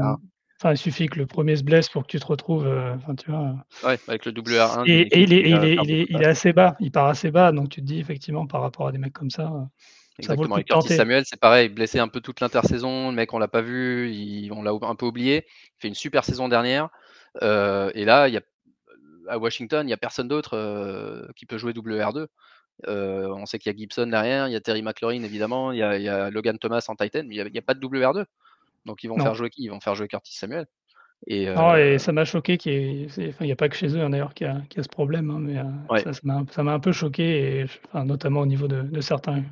[0.62, 2.66] Enfin, il suffit que le premier se blesse pour que tu te retrouves.
[2.66, 3.54] Euh, enfin, tu vois.
[3.82, 4.84] Ouais, avec le WR1.
[4.86, 7.30] Et, et il, est, il, est, il, est, il, est, assez bas, il part assez
[7.30, 9.44] bas, donc tu te dis effectivement par rapport à des mecs comme ça.
[9.44, 9.64] Euh,
[10.18, 10.58] Exactement.
[10.58, 13.08] Et Curtis Samuel, c'est pareil, blessé un peu toute l'intersaison.
[13.08, 15.46] Le mec, on l'a pas vu, il, on l'a un peu oublié.
[15.46, 16.90] Il fait une super saison dernière.
[17.42, 18.42] Euh, et là, y a,
[19.28, 22.26] à Washington, il n'y a personne d'autre euh, qui peut jouer WR2.
[22.88, 25.78] Euh, on sait qu'il y a Gibson derrière, il y a Terry McLaurin évidemment, il
[25.78, 27.74] y a, il y a Logan Thomas en Titan, mais il n'y a, a, pas
[27.74, 28.24] de WR2.
[28.84, 30.66] Donc ils vont faire jouer Ils vont faire jouer Curtis Samuel.
[31.26, 33.08] Et, ah et ça m'a choqué qu'il
[33.40, 35.58] n'y a pas que chez eux hein, d'ailleurs qui a, a, ce problème, hein, mais
[35.58, 36.12] euh,
[36.48, 39.42] ça m'a un peu choqué, et, enfin, notamment au niveau de, de certains,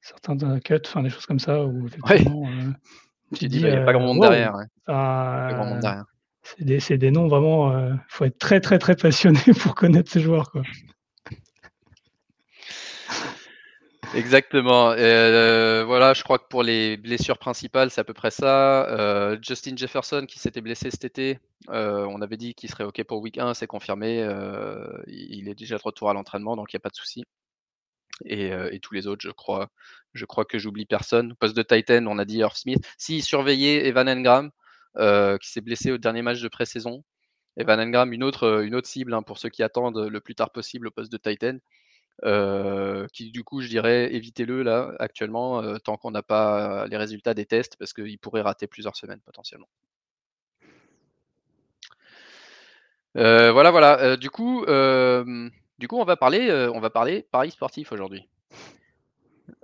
[0.00, 2.70] certains euh, cuts, enfin, des choses comme ça, où effectivement, euh,
[3.34, 4.54] tu dis, il n'y a pas grand monde derrière.
[6.44, 10.20] C'est des, des, noms vraiment, il faut être très très très passionné pour connaître ces
[10.20, 10.50] joueurs.
[10.50, 10.62] Quoi.
[14.14, 14.90] Exactement.
[14.90, 18.86] Euh, voilà, je crois que pour les blessures principales, c'est à peu près ça.
[18.90, 21.38] Euh, Justin Jefferson qui s'était blessé cet été,
[21.70, 24.18] euh, on avait dit qu'il serait OK pour week 1, c'est confirmé.
[25.06, 27.24] il est déjà de retour à l'entraînement, donc il n'y a pas de souci.
[28.26, 29.70] Et, tous les autres, je crois,
[30.12, 31.34] je crois que j'oublie personne.
[31.36, 32.84] Poste de Titan, on a dit Earth Smith.
[32.98, 34.50] Si, surveillez Evan Engram,
[35.40, 37.02] qui s'est blessé au dernier match de pré-saison.
[37.56, 40.50] Evan Engram, une autre, une autre cible hein, pour ceux qui attendent le plus tard
[40.52, 41.58] possible au poste de Titan.
[42.22, 47.46] Qui du coup, je dirais, évitez-le là, actuellement, tant qu'on n'a pas les résultats des
[47.46, 49.68] tests, parce qu'il pourrait rater plusieurs semaines potentiellement.
[53.14, 54.16] voilà, voilà.
[54.16, 54.64] du coup,
[55.78, 58.28] du coup, on va parler, on va parler paris sportif aujourd'hui.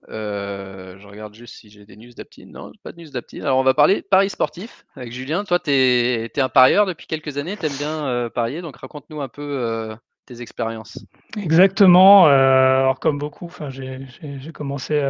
[0.09, 2.51] je regarde juste si j'ai des news d'Aptine.
[2.51, 3.43] Non, pas de news d'Aptine.
[3.43, 5.45] Alors, on va parler paris sportif avec Julien.
[5.45, 9.29] Toi, tu es, un parieur depuis quelques années, tu aimes bien parier, donc raconte-nous un
[9.29, 9.97] peu
[10.29, 11.05] tes expériences.
[11.37, 12.27] Exactement.
[12.27, 15.03] alors, comme beaucoup, j'ai commencé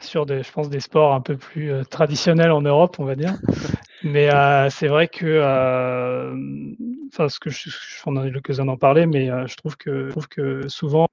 [0.00, 3.34] sur des, je pense, des sports un peu plus traditionnels en Europe, on va dire.
[4.02, 4.28] Mais
[4.70, 5.40] c'est vrai que
[7.14, 7.70] enfin, ce que je,
[8.06, 11.06] on a eu l'occasion d'en parler, mais euh, je trouve que, trouve que souvent,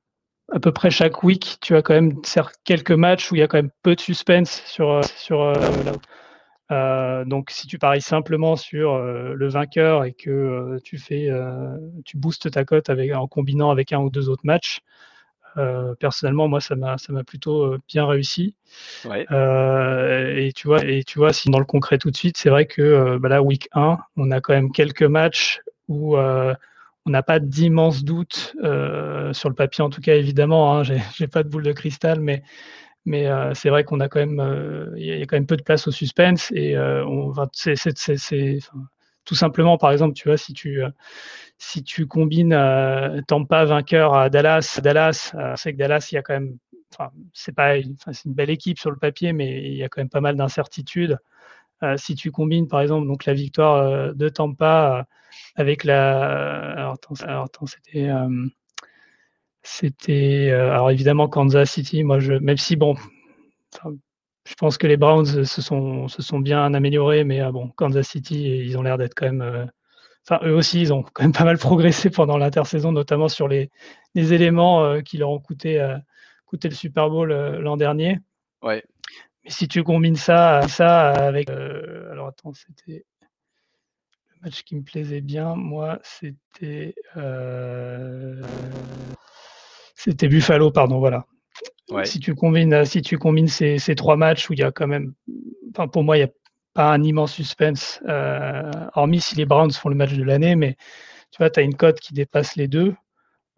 [0.52, 2.16] à peu près chaque week, tu as quand même
[2.64, 5.42] quelques matchs où il y a quand même peu de suspense sur, euh, sur
[6.72, 11.30] euh, donc, si tu paries simplement sur le vainqueur et que tu fais,
[12.06, 14.80] tu boostes ta cote avec, en combinant avec un ou deux autres matchs,
[16.00, 18.56] personnellement, moi, ça m'a, ça m'a plutôt bien réussi.
[19.06, 22.66] et tu vois, et tu vois, si dans le concret tout de suite, c'est vrai
[22.66, 26.54] que bah là, week 1, on a quand même quelques matchs où euh,
[27.06, 30.78] on n'a pas d'immenses doutes euh, sur le papier, en tout cas, évidemment.
[30.78, 32.44] Hein, j'ai pas de boule de cristal, mais
[33.06, 35.64] mais euh, c'est vrai qu'on a quand même, il y, a quand même peu de
[35.64, 37.48] place au suspense et on va,
[39.26, 40.82] tout simplement, par exemple, tu vois, si tu
[41.58, 42.58] si tu combines
[43.28, 46.58] Tampa vainqueur à Dallas, Dallas, c'est que Dallas, il y a quand même,
[47.34, 47.76] c'est pas,
[48.12, 50.36] c'est une belle équipe sur le papier, mais il y a quand même pas mal
[50.36, 51.18] d'incertitudes.
[51.98, 55.06] si tu combines, par exemple, donc la victoire de Tampa
[55.56, 56.72] avec la.
[56.74, 58.10] Alors, attends, c'était.
[58.10, 58.61] Euh, c'était.
[60.10, 62.96] Euh, alors, évidemment, Kansas City, moi, je, même si, bon,
[63.84, 68.08] je pense que les Browns se sont, se sont bien améliorés, mais euh, bon, Kansas
[68.08, 69.70] City, ils ont l'air d'être quand même.
[70.28, 73.70] Enfin, eux aussi, ils ont quand même pas mal progressé pendant l'intersaison, notamment sur les,
[74.16, 75.84] les éléments qui leur ont coûté,
[76.46, 78.20] coûté le Super Bowl l'an dernier.
[78.62, 78.84] Ouais.
[79.44, 81.50] Mais si tu combines ça, ça avec.
[81.50, 83.06] alors, attends, c'était
[84.42, 88.42] match qui me plaisait bien, moi, c'était euh,
[90.04, 91.26] c'était Buffalo, pardon, voilà.
[92.06, 94.88] Si tu combines, si tu combines ces, ces, trois matchs où il y a quand
[94.88, 95.14] même,
[95.72, 96.32] enfin pour moi, il n'y a
[96.74, 100.76] pas un immense suspense, euh, hormis si les Browns font le match de l'année, mais
[101.32, 102.96] tu vois, tu as une cote qui dépasse les deux.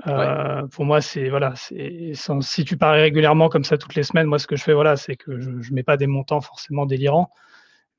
[0.08, 4.28] Euh, pour moi, c'est voilà, c'est si tu paries régulièrement comme ça toutes les semaines,
[4.28, 6.86] moi ce que je fais, voilà, c'est que je, ne mets pas des montants forcément
[6.86, 7.32] délirants.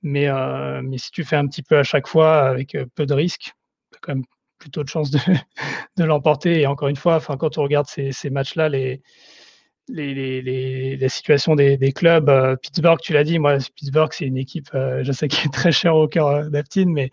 [0.03, 3.07] Mais, euh, mais si tu fais un petit peu à chaque fois avec euh, peu
[3.07, 3.55] de risques,
[4.03, 4.25] quand même
[4.65, 5.19] plutôt de chances de,
[5.99, 6.61] de l'emporter.
[6.63, 9.03] Et encore une fois, enfin, quand on regarde ces, ces matchs-là, les,
[9.89, 14.25] les, les, les, situations des, des clubs, euh, Pittsburgh, tu l'as dit, moi, Pittsburgh, c'est
[14.25, 17.11] une équipe, je sais qui est très chère au cœur d'Aptine, mais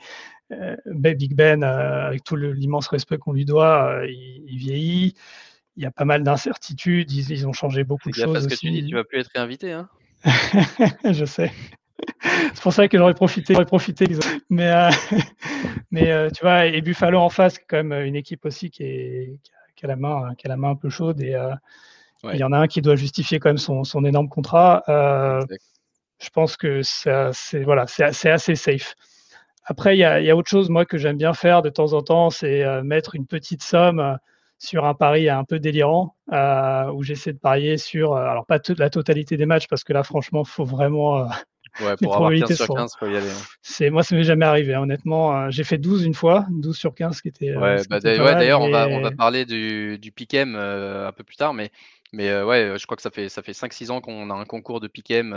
[0.86, 5.14] Big Ben, avec tout l'immense respect qu'on lui doit, il, vieillit.
[5.78, 7.12] Il y a pas mal d'incertitudes.
[7.12, 8.34] Ils, ils, ont changé beaucoup de choses.
[8.34, 9.72] Parce que tu dis, tu vas plus être réinvité.
[9.72, 9.88] Hein
[11.12, 11.52] je sais.
[12.54, 14.06] c'est pour ça que j'aurais profité, j'aurais profité.
[14.50, 14.90] Mais, euh,
[15.92, 19.40] mais euh, tu vois, et Buffalo en face, quand même une équipe aussi qui, est,
[19.76, 21.22] qui, a, la main, qui a la main un peu chaude.
[21.22, 21.54] Et euh,
[22.34, 24.84] il y en a un qui doit justifier quand même son, son énorme contrat.
[24.88, 28.96] je pense que c'est voilà, c'est assez safe.
[29.66, 31.94] Après, il y, a, y, a, autre chose, moi, que j'aime bien faire de temps
[31.94, 34.18] en temps, c'est mettre une petite somme
[34.60, 36.16] sur un pari un peu délirant,
[36.94, 40.04] où j'essaie de parier sur, alors pas toute la totalité des matchs, parce que là,
[40.04, 41.28] franchement, il faut vraiment
[41.80, 43.30] Ouais, pour avoir 15 sur 15, faut y aller.
[43.30, 43.44] Hein.
[43.62, 45.36] C'est, moi, ça m'est jamais arrivé, hein, honnêtement.
[45.36, 47.52] Euh, j'ai fait 12 une fois, 12 sur 15, qui était.
[47.52, 51.24] Euh, ouais, bah, d'ailleurs, on, va, on va parler du, du Piquem euh, un peu
[51.24, 51.72] plus tard, mais,
[52.12, 54.82] mais ouais, je crois que ça fait, ça fait 5-6 ans qu'on a un concours
[54.82, 55.34] de Piquem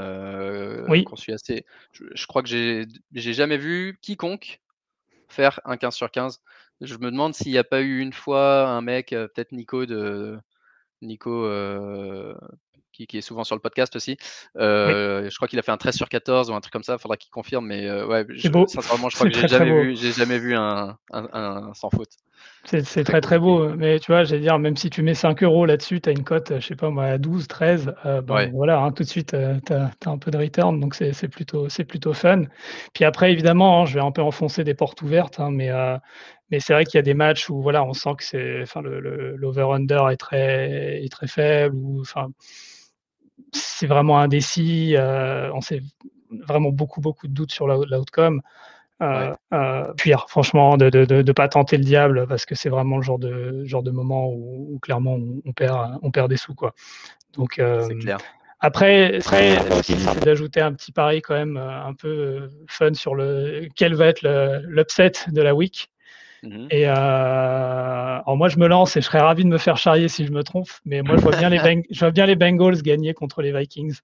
[0.88, 1.04] oui.
[1.04, 1.64] qu'on suit assez.
[1.92, 4.60] Je, crois que j'ai, j'ai jamais vu quiconque
[5.28, 6.40] faire un 15 sur 15.
[6.80, 10.36] Je me demande s'il n'y a pas eu une fois un mec, peut-être Nico de.
[11.00, 11.46] Nico
[12.94, 14.16] qui, est souvent sur le podcast aussi.
[14.56, 16.94] Euh, je crois qu'il a fait un 13 sur 14 ou un truc comme ça.
[16.94, 17.66] Il faudra qu'il confirme.
[17.66, 20.96] Mais euh, ouais, je, sincèrement, je crois que j'ai jamais, vu, jamais vu un,
[21.74, 22.10] sans faute.
[22.64, 25.66] C'est très très beau, mais tu vois, j'allais dire, même si tu mets 5 euros
[25.66, 28.90] là-dessus, tu as une cote, je sais pas moi, à 12, 13, euh, voilà, hein,
[28.90, 32.44] tout de suite, tu as, un peu de return, donc c'est plutôt, plutôt fun.
[32.94, 35.70] Puis après, évidemment, hein, je vais un peu enfoncer des portes ouvertes, hein, mais,
[36.50, 38.80] mais c'est vrai qu'il y a des matchs où voilà, on sent que c'est, enfin,
[38.82, 42.28] l'over-under est très, est très faible, ou enfin,
[43.52, 44.96] c'est vraiment indécis.
[44.96, 45.82] Euh, on sait
[46.30, 48.42] vraiment beaucoup, beaucoup de doutes sur l'outcome.
[49.02, 53.02] Euh, euh, puis franchement, de ne pas tenter le diable parce que c'est vraiment le
[53.02, 56.54] genre de, genre de moment où, clairement on, perd, on perd des sous.
[56.54, 56.74] Quoi.
[57.34, 57.60] Donc,
[58.00, 58.18] clair.
[58.60, 63.94] Après, après c'est d'ajouter un petit pari quand même un peu fun sur le quel
[63.94, 64.22] va être
[64.62, 65.90] l'upset de la week.
[66.44, 70.08] Mmh et alors moi, je me lance et je serais ravi de me faire charrier
[70.08, 71.58] si je me trompe, mais moi, je vois bien les,
[71.90, 73.98] je vois bien les Bengals gagner contre les Vikings.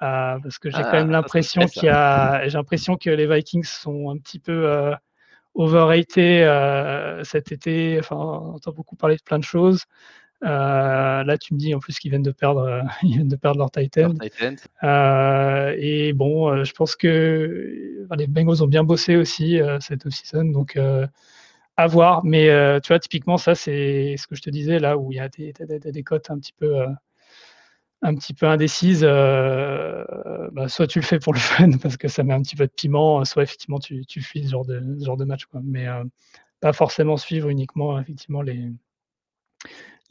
[0.00, 3.64] parce que j'ai quand même ah, l'impression qu'il y a, j'ai l'impression que les Vikings
[3.64, 4.92] sont un petit peu
[5.54, 7.98] overrated cet été.
[8.00, 9.84] Enfin, on entend beaucoup parler de plein de choses.
[10.44, 13.58] Euh, là, tu me dis en plus qu'ils viennent de perdre, ils viennent de perdre
[13.58, 14.14] leur Titan.
[14.82, 20.44] Euh, et bon, euh, je pense que les Bengals ont bien bossé aussi cette off-season,
[20.46, 20.78] donc
[21.76, 22.24] à voir.
[22.24, 22.46] Mais
[22.82, 25.28] tu vois, typiquement, ça, c'est ce que je te disais là où il y a
[25.28, 26.86] des, des, cotes un petit peu
[28.02, 32.22] un petit peu indécises, bah, soit tu le fais pour le fun parce que ça
[32.22, 35.04] met un petit peu de piment, soit effectivement tu, tu fuis ce genre de, ce
[35.04, 35.46] genre de match.
[35.46, 35.60] Quoi.
[35.64, 35.86] Mais
[36.60, 38.70] pas forcément suivre uniquement effectivement les,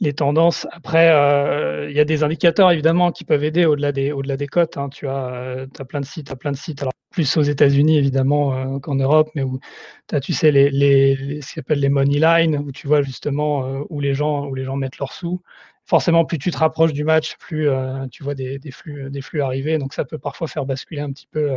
[0.00, 0.66] les tendances.
[0.72, 4.46] Après, euh, il y a des indicateurs évidemment qui peuvent aider au-delà des, au-delà des
[4.46, 4.76] cotes.
[4.76, 4.88] Hein.
[4.88, 6.82] Tu as, euh, as, plein de sites, as plein de sites.
[6.82, 9.60] Alors plus aux États-Unis évidemment euh, qu'en Europe, mais où
[10.08, 13.02] tu as, tu sais, les, les, ce qu'on appelle les money lines, où tu vois
[13.02, 15.40] justement où les gens, où les gens mettent leurs sous.
[15.86, 17.68] Forcément, plus tu te rapproches du match, plus
[18.10, 19.78] tu vois des, des, flux, des flux arriver.
[19.78, 21.50] Donc ça peut parfois faire basculer un petit peu.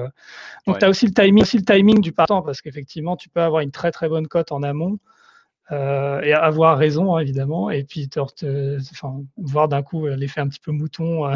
[0.67, 3.41] Donc tu as aussi le timing, aussi le timing du partant, parce qu'effectivement, tu peux
[3.41, 5.00] avoir une très très bonne cote en amont.
[5.74, 8.22] Euh, et avoir raison hein, évidemment et puis te,
[9.36, 11.36] voir d'un coup euh, l'effet un petit peu mouton euh,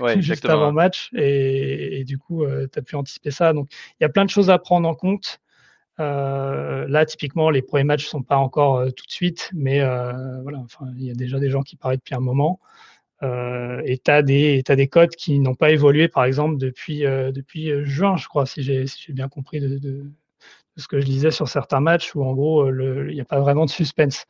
[0.20, 3.52] juste avant match et, du coup tu as pu anticiper ça.
[3.52, 3.68] Donc
[4.00, 5.40] il y a plein de choses à prendre en compte.
[5.98, 10.64] Là typiquement les premiers matchs sont pas encore tout de suite mais voilà
[10.96, 12.60] il y a déjà des gens qui parlent depuis un moment.
[13.22, 17.84] Et tu as des as des codes qui n'ont pas évolué par exemple depuis depuis
[17.84, 20.10] juin je crois si j'ai si bien compris de, de
[20.78, 23.40] ce que je disais sur certains matchs où en gros euh, il n'y a pas
[23.40, 24.26] vraiment de suspense.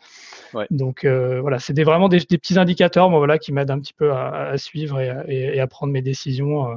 [0.71, 4.13] Donc euh, voilà, c'est vraiment des, petits indicateurs moi, voilà, qui m'aident un petit peu
[4.13, 6.71] à, suivre et, à prendre mes décisions.
[6.71, 6.75] Euh.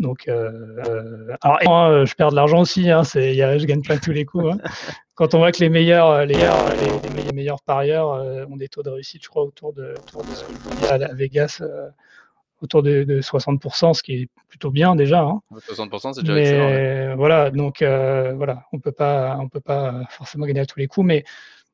[0.00, 4.12] donc, alors, moi, je perds de l'argent aussi, hein, y a, je gagne pas tous
[4.12, 4.52] les coups.
[4.52, 4.58] Hein.
[5.14, 8.08] Quand on voit que les meilleurs, les, les, meilleurs parieurs
[8.50, 10.86] ont des taux de réussite, je crois, autour de, autour de ce que je dis
[10.86, 11.62] à Vegas
[12.64, 15.22] autour de, 60%, ce qui est plutôt bien déjà.
[15.52, 16.12] 60%, hein.
[16.12, 17.16] c'est déjà excellent.
[17.16, 20.88] Voilà, donc euh, voilà, on peut pas, on peut pas forcément gagner à tous les
[20.88, 21.24] coups, mais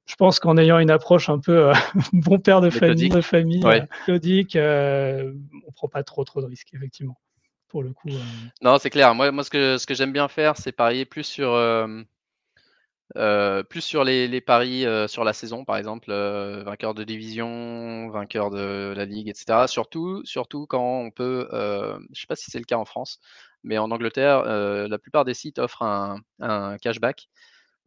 [0.07, 1.73] je pense qu'en ayant une approche un peu euh,
[2.13, 3.87] bon père de famille, de famille, ouais.
[4.57, 5.33] Euh,
[5.67, 7.17] on prend pas trop trop de risques effectivement.
[7.69, 8.09] Pour le coup.
[8.63, 9.15] Non, c'est clair.
[9.15, 12.03] Moi, moi, ce que ce que j'aime bien faire, c'est parier plus sur euh,
[13.15, 18.51] plus sur les, paris euh, sur la saison, par exemple, euh, vainqueur de division, vainqueur
[18.51, 19.67] de la ligue, etc.
[19.67, 23.21] Surtout, surtout quand on peut, je ne sais pas si c'est le cas en France,
[23.65, 27.29] mais en Angleterre, la plupart des sites offrent un, cashback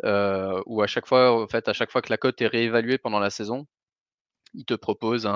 [0.03, 3.19] où à chaque fois, en fait, à chaque fois que la cote est réévaluée pendant
[3.19, 3.67] la saison,
[4.53, 5.29] ils te proposent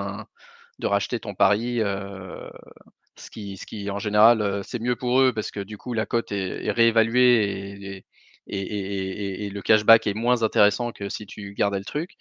[0.79, 1.79] de racheter ton pari.
[3.17, 3.29] ce
[3.65, 7.97] qui, en général, c'est mieux pour eux parce que du coup, la cote est, réévaluée
[7.97, 8.05] et,
[8.47, 12.11] le cashback est moins intéressant que si tu gardais le truc.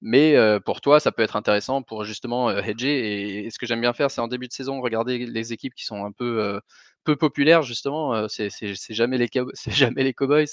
[0.00, 3.44] Mais pour toi, ça peut être intéressant pour justement hedger.
[3.46, 5.84] Et, ce que j'aime bien faire, c'est en début de saison, regarder les équipes qui
[5.84, 6.60] sont un peu
[7.04, 8.28] peu populaires, justement.
[8.28, 8.50] c'est
[8.90, 9.28] jamais les
[9.68, 10.46] jamais Cowboys.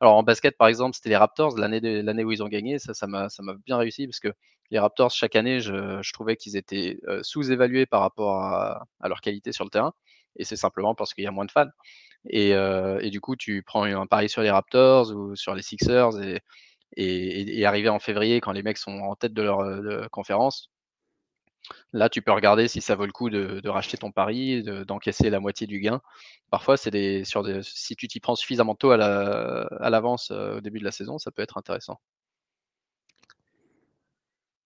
[0.00, 2.78] Alors en basket, par exemple, c'était les Raptors l'année où ils ont gagné.
[2.78, 3.28] Ça, ça m'a
[3.66, 4.32] bien réussi parce que
[4.70, 9.64] les Raptors chaque année, je, trouvais qu'ils étaient sous-évalués par rapport à, leur qualité sur
[9.64, 9.92] le terrain.
[10.36, 11.68] Et c'est simplement parce qu'il y a moins de fans.
[12.30, 16.42] Et, du coup, tu prends un pari sur les Raptors ou sur les Sixers et,
[16.96, 20.70] et, arrivé en février, quand les mecs sont en tête de leur conférence,
[21.92, 25.40] là, tu peux regarder si ça vaut le coup de, racheter ton pari, d'encaisser la
[25.40, 26.00] moitié du gain.
[26.50, 30.84] Parfois, c'est des, des, si tu t'y prends suffisamment tôt à l'avance au début de
[30.84, 32.00] la saison, ça peut être intéressant.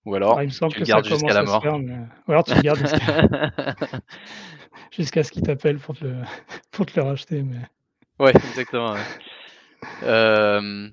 [0.06, 1.62] Ou alors, tu le gardes jusqu'à la mort.
[1.64, 2.80] Ou alors tu le gardes
[4.90, 6.16] jusqu'à ce qu'il t'appelle pour, te le...
[6.70, 7.42] pour te le racheter.
[7.42, 7.58] Mais...
[8.18, 8.96] Ouais, exactement.
[10.02, 10.88] Euh,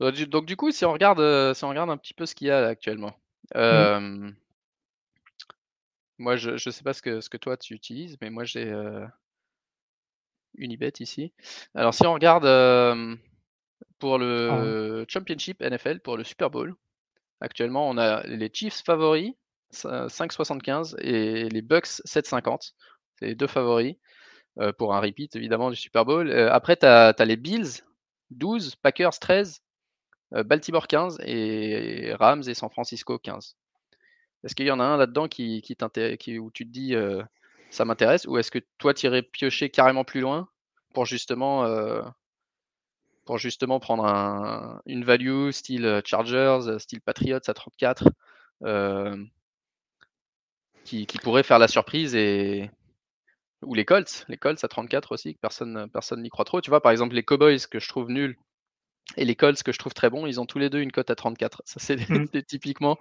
[0.00, 2.46] donc du coup, si on regarde, euh, si on regarde un petit peu ce qu'il
[2.46, 3.14] y a actuellement.
[3.54, 3.56] Mmh.
[3.56, 4.30] Euh,
[6.18, 8.72] moi, je ne sais pas ce que, ce que toi tu utilises, mais moi j'ai
[10.56, 11.32] Unibet ici.
[11.74, 12.44] Alors si on regarde
[13.98, 16.74] pour ah le Championship NFL, pour le Super Bowl,
[17.40, 19.32] Actuellement, on a les Chiefs favoris,
[19.72, 22.72] 5,75 et les Bucks 7,50.
[23.16, 23.96] C'est les deux favoris
[24.58, 26.30] euh, pour un repeat évidemment du Super Bowl.
[26.30, 27.82] Euh, après, tu as, les Bills
[28.30, 29.62] 12, Packers 13,
[30.34, 33.56] euh, Baltimore 15 et Rams et San Francisco 15.
[34.44, 36.94] Est-ce qu'il y en a un là-dedans qui, qui, où tu te dis
[37.70, 40.48] ça m'intéresse ou est-ce que toi tu irais piocher carrément plus loin
[40.94, 41.64] pour justement
[43.28, 48.08] pour justement prendre un, une value style euh, Chargers, euh, style Patriots à 34,
[48.64, 49.22] euh,
[50.84, 52.70] qui, qui, pourrait faire la surprise et
[53.60, 56.62] ou les Colts, les Colts à 34 aussi, que personne personne n'y croit trop.
[56.62, 58.38] Tu vois, par exemple, les Cowboys que je trouve nuls
[59.16, 61.10] Et les Colts, que je trouve très bons, ils ont tous les deux une cote
[61.10, 61.62] à 34.
[61.64, 62.26] Ça, c'est Mmh.
[62.46, 62.98] typiquement,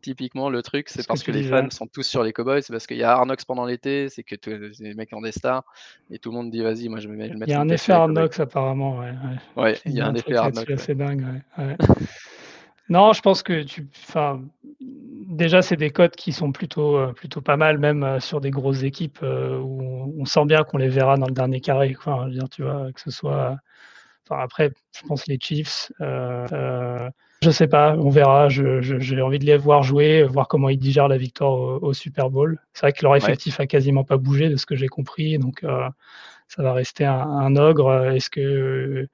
[0.00, 0.88] typiquement le truc.
[0.88, 2.62] C'est que parce que les fans sont tous sur les Cowboys.
[2.62, 4.08] C'est parce qu'il y a Arnox pendant l'été.
[4.08, 5.64] C'est que tous les mecs ont des stars.
[6.10, 7.54] Et tout le monde dit vas-y, moi je vais me- je vais Il mettre y
[7.54, 7.92] a un effet.
[8.06, 9.12] Knocks apparemment, ouais,
[9.56, 9.62] ouais.
[9.62, 10.72] Ouais, Il y a un effet ouais.
[10.74, 11.24] assez dingue,
[11.58, 11.76] ouais.
[12.88, 14.42] Non, je pense que tu enfin,
[14.80, 18.50] déjà, c'est des cotes qui sont plutôt, heu, plutôt pas mal, même, heu, sur des
[18.50, 21.94] grosses équipes, heu, où on on sent bien qu'on les verra dans le dernier carré,
[21.94, 22.28] quoi.
[22.30, 23.56] Dire, tu vois, que ce soit
[24.30, 27.10] enfin, après, je pense les Chiefs, heu heu,
[27.42, 28.48] je sais pas, on verra.
[28.48, 32.30] J'ai envie de les voir jouer, voir comment ils digèrent la victoire au au Super
[32.30, 32.58] Bowl.
[32.74, 33.18] C'est vrai que leur Ouais.
[33.18, 35.84] effectif a quasiment pas bougé de ce que j'ai compris, donc heu,
[36.48, 38.06] ça va rester un un ogre.
[38.14, 39.08] Est-ce que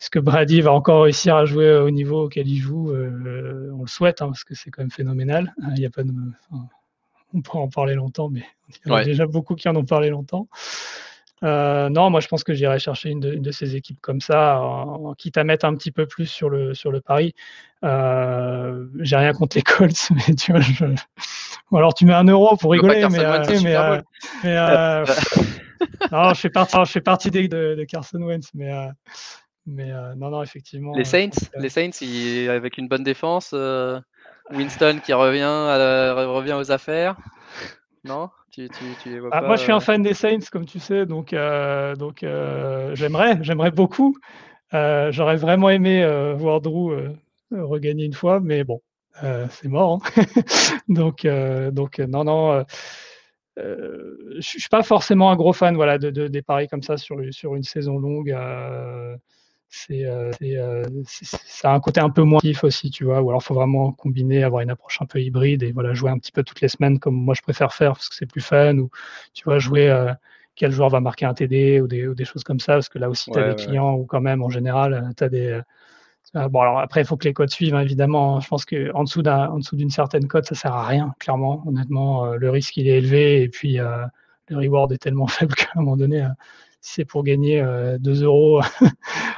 [0.00, 2.90] est-ce que Brady va encore réussir à jouer au niveau auquel il joue?
[2.92, 5.54] On le souhaite, hein, parce que c'est quand même phénoménal.
[5.76, 6.12] Il y a pas de
[6.50, 6.66] enfin,
[7.34, 9.04] on pourra en parler longtemps, mais il y en a Ouais.
[9.04, 10.48] déjà beaucoup qui en ont parlé longtemps.
[11.44, 14.20] Heu, non, moi je pense que j'irai chercher une de une de ces équipes comme
[14.20, 17.34] ça, en quitte à mettre un petit peu plus sur le sur le pari.
[17.84, 20.86] Heu, j'ai rien contre les Colts, mais tu vois, je
[21.70, 24.02] ou alors tu mets 1 euro pour rigoler, mais Carson Wentz au heu, mais Bowl?
[24.42, 24.54] mais
[26.12, 28.72] non, je fais partie je fais partie des de de Carson Wentz, mais
[30.16, 33.54] non, non, effectivement, Les Saints, les Saints, ils avec une bonne défense,
[34.50, 37.16] Winston qui revient à la revient aux affaires.
[38.04, 38.30] Non?
[38.54, 39.80] Tu tu tu les vois ah, pas, moi je suis un heu?
[39.80, 41.34] fan des Saints comme tu sais, donc
[41.98, 44.16] donc heu, j'aimerais j'aimerais beaucoup.
[44.72, 46.06] J'aurais vraiment aimé,
[46.38, 46.94] voir Drew,
[47.50, 48.80] regagner une fois, mais bon,
[49.50, 50.22] c'est mort, hein.
[50.88, 51.24] Donc
[51.98, 52.64] non, non,
[53.56, 57.18] je suis pas forcément un gros fan, voilà, de de des paris comme ça sur
[57.56, 58.30] une saison longue,
[59.68, 60.30] c'est, heu,
[61.06, 63.20] c'est, ça a un côté un peu moins actif aussi, tu vois?
[63.22, 66.18] Ou alors faut vraiment combiner, avoir une approche un peu hybride et voilà, jouer un
[66.18, 68.78] petit peu toutes les semaines comme moi je préfère faire parce que c'est plus fun
[68.78, 68.90] ou
[69.34, 70.08] tu vois, jouer, heu,
[70.56, 72.98] quel joueur va marquer un TD ou des ou des choses comme ça, parce que
[72.98, 75.28] là aussi tu as Ouais, des ouais, clients où quand même en général, tu as
[75.28, 75.60] des,
[76.34, 78.40] bon alors après il faut que les cotes suivent, hein, évidemment, hein.
[78.40, 81.62] Je pense qu'en dessous d'un en dessous d'une certaine cote, ça sert à rien, clairement,
[81.66, 83.78] honnêtement, le risque il est élevé et puis,
[84.48, 86.26] le reward est tellement faible qu'à un moment donné,
[86.73, 88.62] si c'est pour gagner, heu, 2 €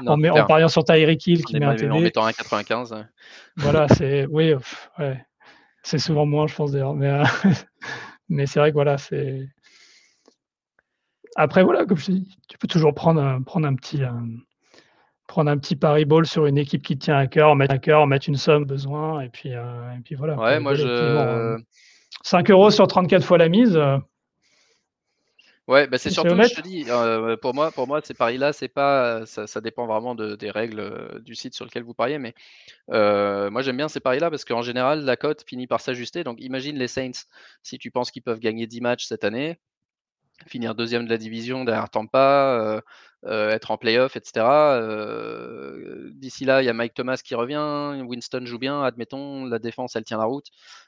[0.01, 2.93] Non, en en pariant sur Tyreek Hill qui met un éma en TD, mettant 1,95,
[2.93, 3.05] heu.
[3.57, 4.53] voilà, c'est oui,
[4.99, 5.25] ouais,
[5.83, 7.23] c'est souvent moins, je pense d'ailleurs, mais heu,
[8.29, 9.49] mais c'est vrai que voilà, c'est
[11.37, 14.01] après voilà, comme je dit, tu peux toujours prendre un prendre un petit,
[15.29, 17.79] prendre un petit pari ball sur une équipe qui te tient à cœur, mettre à
[17.79, 19.63] cœur, mettre une somme besoin et puis, heu,
[19.97, 21.57] et puis voilà, Ouais, moi je
[22.25, 23.99] 5 € sur 34 fois la mise, heu,
[25.69, 28.69] ouais, bah, c'est surtout, je te dis, heu, pour moi pour moi ces paris-là, c'est
[28.69, 31.95] pas, heu, ça ça dépend vraiment de des règles, heu, du site sur lequel vous
[31.95, 32.35] pariez, mais
[32.89, 36.25] moi j'aime bien ces paris-là parce qu'en général la cote finit par s'ajuster.
[36.25, 37.13] Donc imagine les Saints,
[37.63, 39.59] si tu penses qu'ils peuvent gagner 10 matchs cette année,
[40.49, 42.83] finir deuxième de la division derrière Tampa,
[43.27, 48.03] être en playoff et cetera, heu, d'ici là, il y a Mike Thomas qui revient,
[48.07, 50.47] Winston joue bien, admettons, la défense elle tient la route,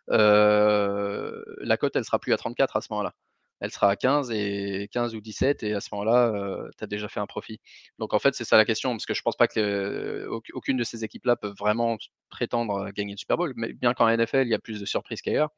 [0.08, 3.14] la cote elle sera plus à 34 à ce moment-là.
[3.60, 7.08] Elle sera à 15 et 15 ou 17 et à ce moment-là, tu as déjà
[7.08, 7.60] fait un profit.
[7.98, 10.84] Donc en fait, c'est ça la question parce que je pense pas que, aucune de
[10.84, 11.96] ces équipes-là peuvent vraiment
[12.30, 15.22] prétendre gagner le Super Bowl, mais bien qu'en NFL, il y a plus de surprises
[15.22, 15.50] qu'ailleurs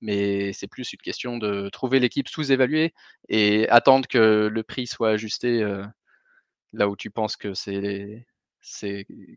[0.00, 2.92] mais c'est plus une question de trouver l'équipe sous-évaluée
[3.28, 5.66] et attendre que le prix soit ajusté,
[6.72, 8.26] là où tu penses que c'est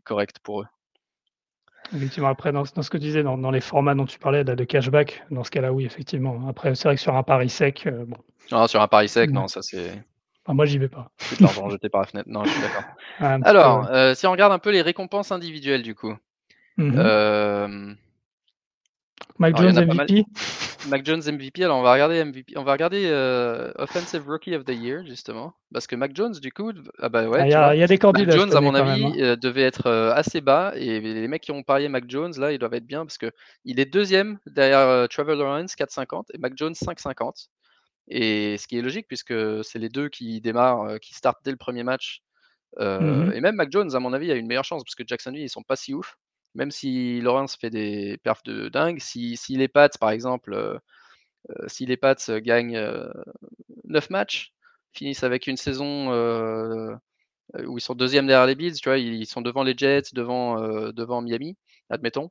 [0.04, 0.66] correct pour eux.
[1.94, 4.44] Effectivement, après dans dans ce que tu disais, dans dans les formats dont tu parlais
[4.44, 6.46] là de cashback, dans ce cas-là, oui, effectivement.
[6.48, 8.16] Après, c'est vrai que sur un pari sec, heu, bon,
[8.50, 10.02] Non, sur un pari sec, ouais, non, ça c'est
[10.44, 11.10] enfin moi j'y vais pas.
[11.20, 12.28] c'est de l'argent jeté par la fenêtre.
[12.28, 12.84] Non, je suis d'accord.
[13.18, 13.40] Peu, ouais.
[13.48, 16.14] Alors, heu, si on regarde un peu les récompenses individuelles du coup,
[16.76, 16.98] Mmh mh.
[16.98, 17.96] hem,
[19.40, 19.82] Alors il en Jones.
[19.82, 20.24] MVP?
[20.84, 24.64] Mac Jones MVP, alors on va regarder MVP, on va regarder, heu, Offensive Rookie of
[24.64, 27.54] the Year justement, parce que Mac Jones du coup ah bah ouais, Ah, il y
[27.54, 27.74] a vois?
[27.74, 29.14] il y a des Mac candidats Jones à mon même, hein.
[29.14, 32.32] avis, heu, devait être, heu, assez bas et les mecs qui ont parié Mac Jones
[32.38, 36.54] là, ils doivent être bien parce qu'il est deuxième derrière, Trevor Lawrence 4,50 et Mac
[36.56, 37.48] Jones 5,50
[38.08, 41.56] et ce qui est logique puisque c'est les 2 qui démarrent, qui startent dès le
[41.58, 42.22] premier match,
[43.00, 43.34] Mmh heu mh.
[43.34, 45.50] et même Mac Jones à mon avis a une meilleure chance parce que Jacksonville ils
[45.50, 46.16] sont pas si ouf.
[46.58, 50.80] Même si Lawrence fait des perfs de dingue, si si les Pats par exemple, heu
[51.50, 53.12] heu, si les Pats, heu, gagnent, heu,
[53.84, 54.52] 9 matchs,
[54.94, 56.10] finissent avec une saison,
[57.66, 58.98] où ils sont deuxième derrière les Bills, tu vois?
[58.98, 60.60] Ils sont devant les Jets, devant,
[60.92, 61.56] devant Miami,
[61.90, 62.30] admettons.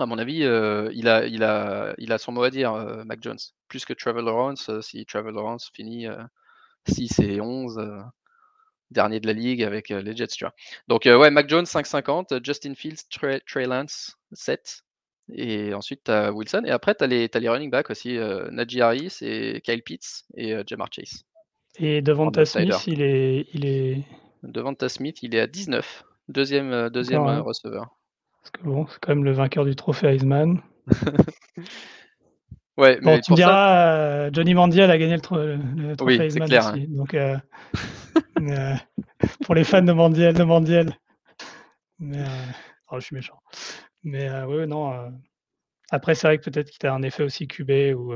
[0.00, 2.72] À mon avis, il a il a il a son mot à dire,
[3.06, 3.38] Mac Jones.
[3.68, 6.16] Plus que Trevor Lawrence, si Trevor Lawrence finit, heu,
[6.88, 8.00] 6 et 11, heu,
[8.90, 10.54] dernier de la ligue avec, heu, les Jets, tu vois?
[10.88, 14.82] Donc, heu, ouais, Mac Jones 5,50, Justin Fields, Trey Trey Lance 7
[15.30, 17.90] et ensuite tu as Wilson et après tu as les tu as les running backs
[17.90, 21.24] aussi, heu, Najee Harris et Kyle Pitts et heu, Ja'Marr Chase
[21.78, 22.44] Et Devonta.
[22.46, 24.04] Smith, il est il est
[24.42, 26.04] Devonta Smith, il est à 19.
[26.28, 27.88] Deuxième, deuxième receveur.
[28.40, 30.60] Parce que bon, c'est quand même le vainqueur du trophée Heisman.
[32.78, 35.58] ouais, bon, tu me diras, Johnny Mandiel a gagné le, trophée
[36.00, 36.82] oui, clair, aussi.
[36.82, 36.86] Hein.
[36.88, 37.16] Donc,
[39.44, 40.96] pour les fans de Mandiel, de Mandiel.
[41.98, 42.24] Mais,
[42.90, 43.38] oh, je suis méchant.
[44.04, 45.12] Mais oui, non.
[45.90, 48.14] Après, c'est vrai que peut-être qu'il a un effet aussi QB ou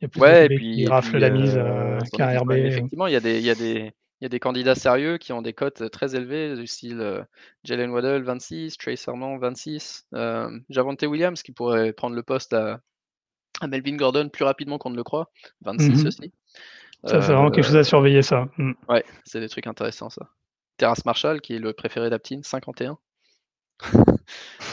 [0.00, 2.52] y a plus ouais, de qui rafle la mise euh, qu'un RB.
[2.52, 5.42] effectivement, il y, a des, y, a des, y a des candidats sérieux qui ont
[5.42, 7.22] des cotes très élevées, du style euh,
[7.64, 12.80] Jalen Waddell 26, Trace Armand 26, euh, Javante Williams qui pourrait prendre le poste à,
[13.60, 15.30] à, Melvin Gordon plus rapidement qu'on ne le croit,
[15.62, 16.06] 26 mhm.
[16.06, 16.32] aussi.
[17.04, 18.48] Ça, c'est vraiment quelque chose à surveiller, ça.
[18.56, 18.72] Mm.
[18.88, 20.30] Ouais, c'est des trucs intéressants, ça.
[20.78, 22.98] Terrace Marshall, qui est le préféré d'Aptine, 51.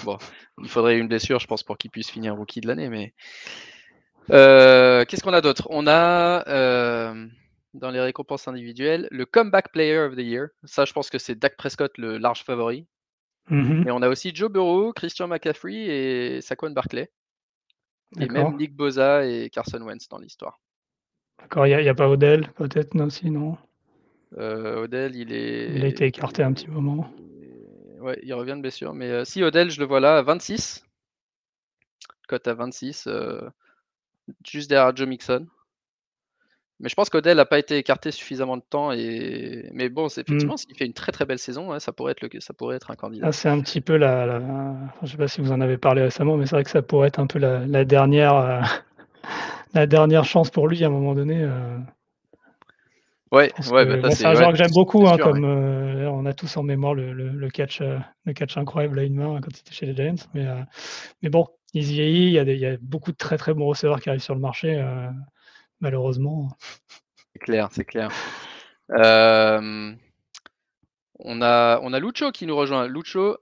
[0.06, 0.18] bon,
[0.62, 3.14] il faudrait une blessure, je pense, pour qu'il puisse finir rookie de l'année, mais
[4.30, 5.68] euh, qu'est-ce qu'on a d'autre?
[5.70, 7.28] On a euh,
[7.74, 10.48] dans les récompenses individuelles le Comeback Player of the Year.
[10.64, 12.88] Ça, je pense que c'est Dak Prescott le large favori.
[13.50, 13.88] Mm-hmm.
[13.88, 17.12] Et on a aussi Joe Burrow, Christian McCaffrey et Saquon Barkley.
[18.20, 20.60] Et même Nick Boza et Carson Wentz dans l'histoire.
[21.40, 23.58] D'accord, il n'y a, pas Odell, peut-être, non, sinon?
[24.38, 25.74] Euh, Odell, il est.
[25.74, 27.12] Il a été écarté un petit moment.
[28.00, 28.94] Ouais, il revient de blessure.
[28.94, 30.86] Mais si Odell, je le vois là à 26.
[32.28, 33.08] Cote à 26
[34.46, 35.48] juste derrière Joe Mixon.
[36.82, 38.92] Mais je pense qu'Odell n'a pas été écarté suffisamment de temps.
[38.92, 39.70] Et...
[39.74, 40.26] Mais bon, c'est mmh.
[40.28, 42.30] effectivement, s'il fait une très très belle saison, ça, pourrait être le...
[42.40, 43.28] ça pourrait être un candidat.
[43.28, 44.40] Ah, c'est un petit peu la.
[45.00, 46.82] je ne sais pas si vous en avez parlé récemment, mais c'est vrai que ça
[46.82, 48.62] pourrait être un peu la, dernière, euh,
[49.74, 51.42] la dernière chance pour lui à un moment donné.
[51.42, 51.78] Euh.
[53.32, 56.58] Ouais, ouais, bah, c'est un joueur que j'aime beaucoup, hein, comme euh, on a tous
[56.58, 57.82] en mémoire le, le, catch,
[58.26, 60.28] le catch incroyable à une main quand il était chez les Giants.
[60.34, 60.46] Mais,
[61.22, 64.10] mais bon, il y, a il y a beaucoup de très très bons receveurs qui
[64.10, 65.10] arrivent sur le marché, euh,
[65.82, 66.50] malheureusement.
[67.34, 68.10] C'est clair, c'est clair.
[68.92, 69.94] Euh,
[71.20, 72.88] on, a, on a Lucho qui nous rejoint.
[72.88, 73.38] Lucho,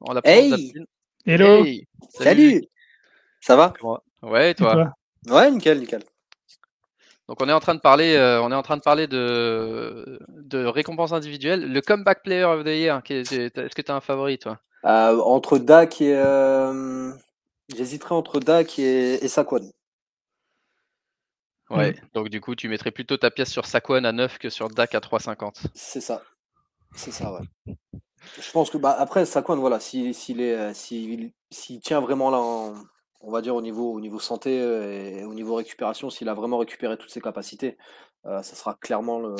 [0.00, 0.72] en la hey
[1.26, 1.64] Hello
[2.10, 2.62] salut.
[3.40, 3.72] Ça va?
[4.22, 4.94] Ouais, toi,
[5.28, 6.02] Ouais, nickel, nickel.
[7.28, 10.18] Donc on est en train de parler, euh, on est en train de parler de,
[10.28, 11.72] de récompenses individuelles.
[11.72, 14.58] Le comeback player of the year, est-ce que tu as un favori, toi?
[14.82, 16.14] Entre Dak et,
[17.74, 19.70] J'hésiterais entre Dak et, Saquon.
[21.70, 22.08] Ouais, mm.
[22.14, 24.94] donc du coup, tu mettrais plutôt ta pièce sur Saquon à 9 que sur Dak
[24.94, 25.66] à 3,50.
[25.74, 26.22] C'est ça.
[26.94, 27.46] C'est ça, ouais.
[28.40, 32.38] Je pense que, bah, après, Saquon, voilà, s'il si, tient vraiment là,
[33.20, 36.34] on va dire, au niveau, au niveau santé euh, et au niveau récupération, s'il a
[36.34, 37.76] vraiment récupéré toutes ses capacités,
[38.26, 39.34] euh, ça sera clairement, le,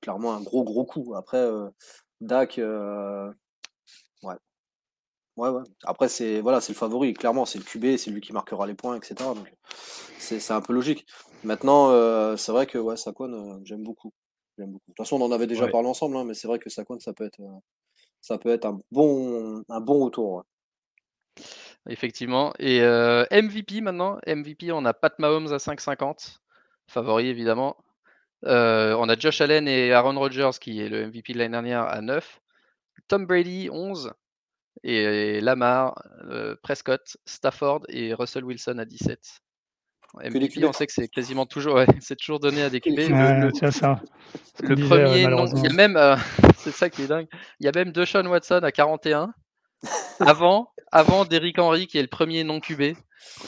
[0.00, 1.14] clairement un gros, gros coup.
[1.16, 1.68] Après, euh,
[2.20, 4.36] Dak, ouais,
[5.36, 5.62] Ouais, ouais.
[5.84, 7.12] Après, c'est voilà, c'est le favori.
[7.12, 9.14] Clairement, c'est le QB, c'est lui qui marquera les points, etc.
[9.34, 9.52] Donc,
[10.18, 11.06] c'est un peu logique.
[11.46, 14.12] Maintenant, euh, c'est vrai que ouais, Saquon, euh, j'aime beaucoup.
[14.58, 14.90] J'aime beaucoup.
[14.90, 16.98] De toute façon, on en avait déjà parlé ensemble, hein, mais c'est vrai que Saquon,
[16.98, 17.60] ça peut être, euh,
[18.20, 20.44] ça peut être un bon, un bon retour.
[21.88, 22.52] Effectivement.
[22.58, 24.18] Et MVP maintenant.
[24.26, 26.40] MVP, on a Pat Mahomes à 5,50.
[26.88, 27.76] Favori, évidemment.
[28.42, 32.00] on a Josh Allen et Aaron Rodgers, qui est le MVP de l'année dernière, à
[32.00, 32.40] 9.
[33.06, 34.12] Tom Brady, 11
[34.82, 36.02] et Lamar,
[36.62, 39.42] Prescott, Stafford et Russell Wilson à 17.
[40.24, 42.96] MVP, on sait que c'est quasiment toujours, ouais, c'est toujours donné à des QB.
[42.96, 44.00] le, ça.
[44.60, 46.16] le premier nom, il y a même, euh,
[46.56, 47.28] c'est ça qui est dingue,
[47.60, 49.32] il y a même Deshaun Watson à 41,
[50.20, 52.96] avant, avant Derrick Henry qui est le premier non QB,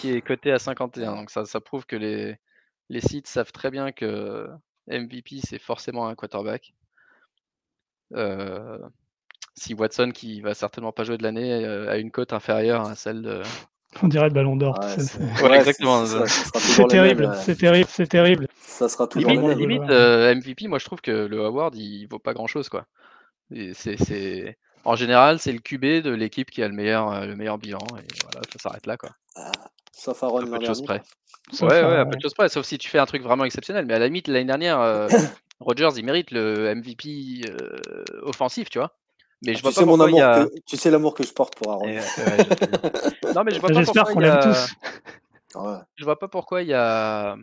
[0.00, 1.16] qui est coté à 51.
[1.16, 2.36] Donc ça, ça prouve que les,
[2.88, 4.48] les sites savent très bien que
[4.88, 6.74] MVP c'est forcément un quarterback.
[8.14, 8.78] Euh,
[9.54, 12.94] si Watson, qui va certainement pas jouer de l'année, euh, a une cote inférieure à
[12.94, 13.42] celle de.
[14.02, 14.78] On dirait le ballon d'or.
[15.52, 16.04] exactement.
[16.06, 18.48] C'est terrible, euh, c'est terrible, c'est terrible.
[18.60, 20.68] Ça sera toujours limite, limite euh, MVP.
[20.68, 22.86] Moi, je trouve que le award, il vaut pas grand chose, quoi.
[23.72, 27.78] C'est, en général, c'est le QB de l'équipe qui a le meilleur, le meilleur bilan,
[27.98, 29.10] et voilà, ça s'arrête là, quoi.
[29.36, 29.50] Ah,
[29.92, 31.02] sauf Aaron peu de choses près.
[31.60, 32.48] ouais, ouais, à peu de choses près.
[32.48, 33.86] Sauf si tu fais un truc vraiment exceptionnel.
[33.86, 35.08] Mais à la limite, l'année dernière,
[35.60, 37.42] Rogers, il mérite le MVP
[38.22, 38.92] offensif, tu vois.
[39.42, 40.20] Mais je vois tu sais mon amour
[40.66, 41.86] tu sais l'amour que je porte pour Aaron.
[43.34, 44.74] non, mais je vois pas J'espère qu'on l'aime tous.
[45.96, 47.36] Je vois pas pourquoi il y a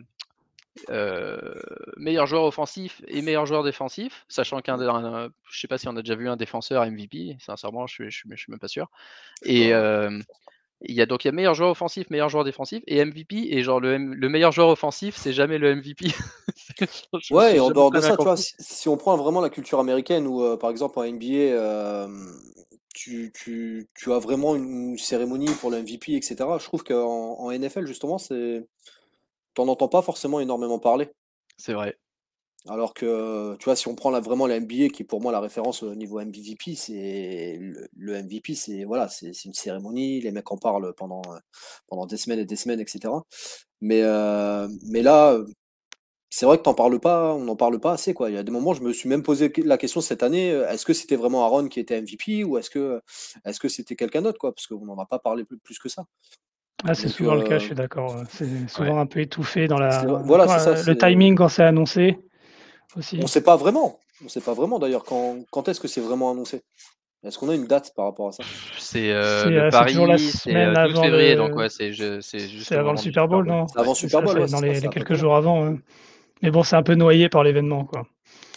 [0.90, 1.54] euh,
[1.96, 6.02] meilleur joueur offensif et meilleur joueur défensif, sachant qu'un, je sais pas si on a
[6.02, 8.90] déjà vu un défenseur MVP, sincèrement, je suis, je suis, même pas sûr.
[9.42, 10.20] Et euh,
[10.82, 13.48] il y a donc il y a meilleur joueur offensif, meilleur joueur défensif et MVP
[13.50, 16.06] et genre le, le meilleur joueur offensif c'est jamais le MVP.
[17.30, 20.26] ouais et en dehors de ça tu vois si, on prend vraiment la culture américaine
[20.26, 22.08] ou euh, par exemple en NBA euh,
[22.94, 26.36] tu, tu, tu, as vraiment une cérémonie pour le MVP etc.
[26.58, 28.66] Je trouve qu'en en NFL justement c'est
[29.54, 31.10] t'en entends pas forcément énormément parler.
[31.56, 31.96] C'est vrai.
[32.68, 35.32] Alors que, tu vois, si on prend là, vraiment la NBA, qui est pour moi
[35.32, 40.32] la référence au niveau MVP, c'est le, le MVP, c'est voilà, c'est une cérémonie, les
[40.32, 41.38] mecs en parlent pendant, euh,
[41.86, 43.12] pendant des semaines et des semaines, etc.
[43.80, 45.46] Mais, euh, mais là, euh,
[46.30, 48.30] c'est vrai que t'en parles pas, on n'en parle pas assez, quoi.
[48.30, 50.68] Il y a des moments, je me suis même posé la question cette année, euh,
[50.68, 53.00] est-ce que c'était vraiment Aaron qui était MVP ou est-ce que
[53.44, 54.54] est-ce que c'était quelqu'un d'autre, quoi?
[54.54, 56.04] Parce qu'on n'en a pas parlé plus, plus que ça.
[56.84, 58.22] Ah, c'est souvent le cas, euh, je suis d'accord.
[58.28, 60.04] C'est souvent un peu étouffé dans la.
[60.24, 62.18] voilà, ça, euh, le timing quand c'est annoncé
[62.96, 63.18] aussi.
[63.22, 63.98] On sait pas vraiment.
[64.24, 66.62] On sait pas vraiment d'ailleurs quand, quand est-ce que c'est vraiment annoncé?
[67.24, 68.44] Est-ce qu'on a une date par rapport à ça?
[68.78, 71.40] C'est euh, C'est, le euh, c'est toujours la Paris, c'est euh, 12 avant février, le-
[71.40, 74.80] donc ouais, c'est avant le Super Bowl, non C'est avant Super Bowl, ouais, dans les,
[74.88, 75.64] quelques jours avant.
[75.68, 75.76] ouais.
[76.42, 78.06] Mais bon, c'est un peu noyé par l'événement, quoi.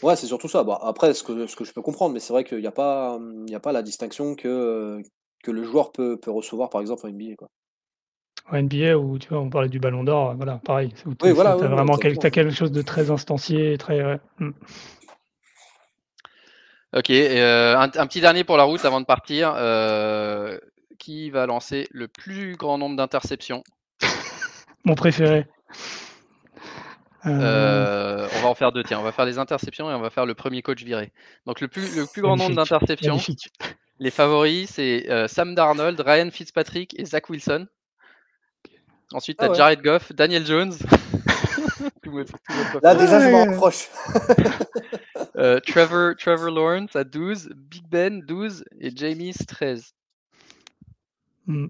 [0.04, 0.64] Ouais, c'est surtout ça.
[0.64, 2.72] Bah, après, ce que, ce que je peux comprendre, mais c'est vrai qu'il n'y a,
[2.72, 5.02] pas, il y a pas la distinction que,
[5.44, 7.36] que le joueur peut, peut recevoir, par exemple, en NBA.
[7.38, 7.50] Quoi.
[8.52, 10.94] En NBA, où tu vois, on parlait du Ballon d'Or, voilà, pareil.
[11.06, 14.04] Où Oui, voilà, tu ouais, as vraiment quel- quelque chose de très instancié, très.
[14.04, 14.20] ouais.
[14.40, 14.52] Mm.
[16.96, 19.54] Ok, euh, un, un petit dernier pour la route avant de partir.
[19.56, 20.58] euh,
[20.98, 23.64] qui va lancer le plus grand nombre d'interceptions?
[24.86, 25.46] Mon préféré.
[27.26, 29.00] Euh, Euh, On va en faire deux, tiens.
[29.00, 31.14] On va faire les interceptions et on va faire le premier coach viré.
[31.46, 33.18] Donc le plus, le plus grand nombre d'interceptions,
[34.00, 37.68] les favoris, c'est euh, Sam Darnold, Ryan Fitzpatrick et Zach Wilson.
[39.14, 39.58] Ensuite, tu Ah as ouais.
[39.58, 40.74] Jared Goff, Daniel Jones.
[42.84, 43.50] Là, déjà, je m'en Ouais.
[43.50, 43.88] rapproche.
[45.38, 49.94] Euh, Trevor, Trevor Lawrence à 12, Big Ben 12 et James 13.
[51.48, 51.68] Mm.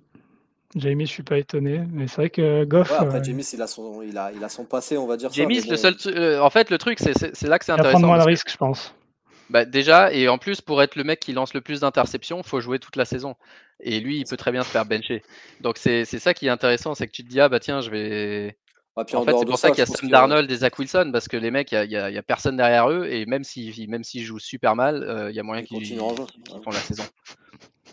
[0.76, 3.62] Jamie, je suis pas étonné, mais c'est vrai que Goff, Ouais, après, euh, James, il
[3.62, 5.46] a, son, il, a, il a son passé, on va dire ça.
[5.46, 7.14] Mais le bon, seul, euh, en fait, le truc, c'est
[7.48, 8.00] là que c'est il va prendre intéressant.
[8.00, 8.94] moins de parce que- risques, je pense.
[9.50, 12.62] Bah, déjà, et en plus, pour être le mec qui lance le plus d'interceptions, faut
[12.62, 13.36] jouer toute la saison.
[13.80, 15.24] Et lui, il peut très bien se faire bencher.
[15.62, 17.90] Donc c'est ça qui est intéressant, c'est que tu te dis, ah bah tiens, je
[17.90, 18.58] vais.
[19.06, 20.78] puis En en fait, c'est pour ça ça, qu'il y a Sam Darnold et Zach
[20.78, 23.44] Wilson, parce que les mecs, il y a, il il personne derrière eux, et même
[23.44, 26.80] s'ils même jouent super mal, euh, il y a moyen Ils qu'ils qu'ils font la
[26.80, 27.04] saison.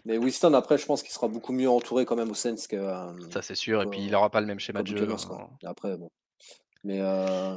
[0.04, 2.76] Mais Winston, après, je pense qu'il sera beaucoup mieux entouré quand même au Sens que.
[2.76, 3.82] euh, Ça, c'est sûr.
[3.82, 5.08] Et puis, il n'aura pas le même schéma de jeu.
[5.10, 5.48] Hein.
[5.64, 6.10] Après, bon.
[6.84, 7.56] Mais, euh,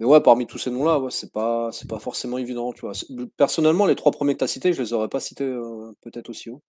[0.00, 2.92] mais ouais, parmi tous ces noms-là, ouais, c'est pas, c'est pas forcément évident, tu vois.
[3.36, 6.28] Personnellement, les trois premiers que tu as cités, je les aurais pas cités euh, peut-être
[6.30, 6.62] aussi haut.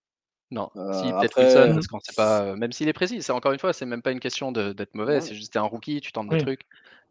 [0.52, 3.22] Non, Euh, si peut-être après- Wilson, parce qu'on sait pas, euh, même s'il est précis,
[3.22, 5.22] c'est encore une fois, c'est même pas une question de- d'être mauvais, Ouais.
[5.22, 6.38] c'est juste t'es un rookie, tu tentes Oui.
[6.40, 6.62] des trucs,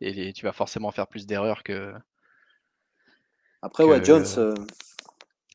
[0.00, 1.92] et tu vas forcément faire plus d'erreurs que.
[3.62, 4.54] Après, ouais, Jones, euh,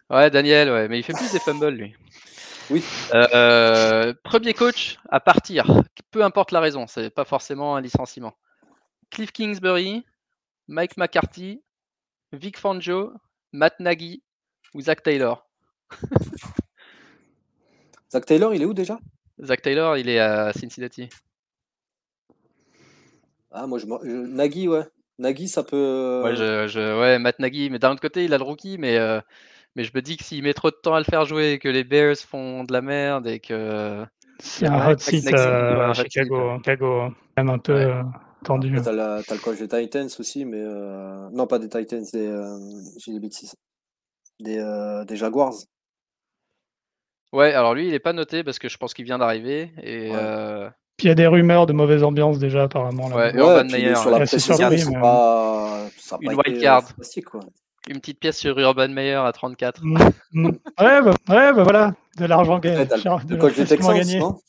[0.09, 1.93] Ouais, Daniel, ouais, mais il fait plus des fumbles, lui.
[2.69, 2.81] Oui.
[3.13, 5.65] Euh, euh, premier coach à partir,
[6.11, 8.33] peu importe la raison, c'est pas forcément un licenciement.
[9.09, 10.05] Cliff Kingsbury,
[10.67, 11.61] Mike McCarthy,
[12.31, 13.13] Vic Fangio,
[13.51, 14.23] Matt Nagy
[14.73, 15.45] ou Zach Taylor?
[18.11, 18.99] Zach Taylor, il est où déjà?
[19.41, 21.09] Zach Taylor, il est à Cincinnati.
[23.51, 24.83] Ah, moi, je, m'en- je- Nagy, ouais.
[25.19, 26.21] Nagy, ça peut.
[26.23, 28.97] Ouais, je, je- ouais, Matt Nagy, mais d'un autre côté, il a le rookie, mais,
[28.97, 29.19] euh,
[29.75, 31.69] mais je me dis que s'il met trop de temps à le faire jouer, que
[31.69, 34.05] les Bears font de la merde et que.
[34.39, 36.55] C'est y a un un hot seat euh, à hot seat, Chicago.
[36.57, 37.85] Chicago, même un peu Ouais.
[37.85, 38.03] euh,
[38.43, 38.79] tendu.
[38.83, 40.59] T'as la- t'as le coach des Titans aussi, mais.
[40.61, 42.27] euh, Non, pas des Titans, des.
[42.27, 42.57] euh,
[42.99, 43.55] J'ai des bêtises.
[44.39, 45.53] Des, euh, des Jaguars.
[47.31, 49.71] Ouais, alors lui, il est pas noté parce que je pense qu'il vient d'arriver.
[49.81, 50.17] Et Ouais.
[50.19, 53.09] euh, Puis il y a des rumeurs de mauvaise ambiance déjà, apparemment.
[53.09, 55.87] Là Ouais, Ouais, Urban Meyer, sur la ouais, c'est précision, surpris, c'est mais- pas.
[55.97, 56.83] Ça a Une wild card.
[56.99, 57.39] euh, quoi.
[57.89, 59.81] une petite pièce sur Urban Meyer à 34.
[59.83, 59.97] Mm,
[60.33, 60.45] mm.
[60.47, 62.77] Ouais, bah, ouais, bah voilà, de l'argent gagné.
[62.85, 64.19] le- coach des facilement Texans, gagné.
[64.19, 64.39] non?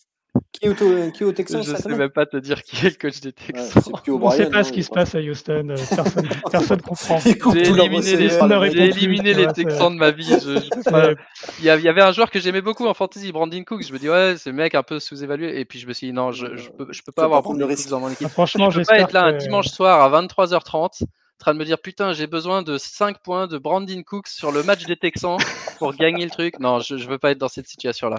[0.60, 2.86] Qui est au, qui est au Texans Je cette sais même pas te dire qui
[2.86, 3.92] est le coach des Ouais, Texans.
[4.02, 4.36] Plus On O'Brien.
[4.44, 5.68] sait pas non, ce qui se pas- passe à Houston.
[5.70, 7.18] euh, Personne, personne comprend.
[7.18, 10.24] J'ai éliminé les, ne j'ai éliminé Texans de ma vie.
[10.24, 11.10] Je, je peux C'est- pas-
[11.58, 13.82] Il y, a- il y avait un joueur que j'aimais beaucoup en fantasy, Brandon Cooks.
[13.86, 15.58] Je me dis, ouais, ce mec un peu sous-évalué.
[15.60, 17.42] Et puis je me suis dit, non, je, je peux, je peux Faut pas avoir
[17.42, 17.90] prendre Brandon le Cooks risque.
[17.90, 18.26] dans mon équipe.
[18.26, 21.06] Ah, franchement, je peux pas être là un dimanche soir à 23h30 en
[21.38, 24.62] train de me dire, putain, j'ai besoin de 5 points de Brandon Cooks sur le
[24.62, 25.36] match des Texans
[25.78, 26.58] pour gagner le truc.
[26.60, 28.18] Non, je, je veux pas être dans cette situation-là.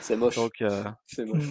[0.00, 0.36] C'est moche.
[0.36, 1.44] Donc, euh, C'est moche.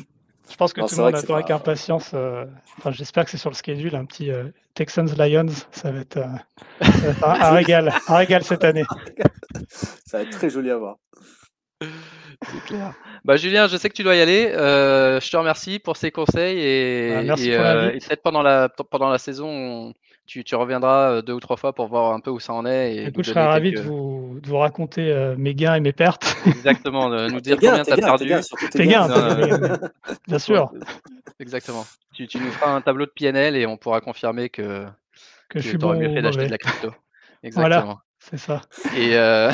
[0.49, 2.11] Je pense que Non, tout le monde attend avec pas- impatience.
[2.13, 2.45] euh,
[2.77, 5.45] Enfin, j'espère que c'est sur le schedule, un petit euh, Texans Lions.
[5.71, 6.25] Ça va être, euh,
[6.81, 8.83] ça va être un, un régal, un régal cette année.
[10.05, 10.95] Ça va être très joli à voir.
[11.81, 12.93] c'est clair.
[13.25, 14.51] Bah, Julien, je sais que tu dois y aller.
[14.53, 18.41] Euh, je te remercie pour ces conseils et, Ah, merci et, euh, et peut-être pendant
[18.41, 19.93] la, pendant la saison, on-
[20.29, 22.63] tu, tu reviendras euh, deux ou trois fois pour voir un peu où ça en
[22.65, 22.95] est.
[22.95, 25.79] Et Écoute, je serais ravi quelques- de vous, de vous raconter euh, mes gains et
[25.79, 26.37] mes pertes.
[26.45, 28.33] Exactement, de nous dire gain, combien tu as gain, perdu.
[28.71, 29.77] Tes gains, euh,
[30.27, 30.71] bien sûr,
[31.39, 31.85] Exactement.
[32.13, 34.85] Tu, tu nous feras un tableau de PNL et on pourra confirmer que,
[35.49, 36.91] que je que suis tu aurais bon mieux fait d'acheter de la crypto.
[37.53, 37.77] Voilà.
[37.77, 37.99] Exactement.
[38.19, 38.61] C'est ça.
[38.95, 39.49] Et euh,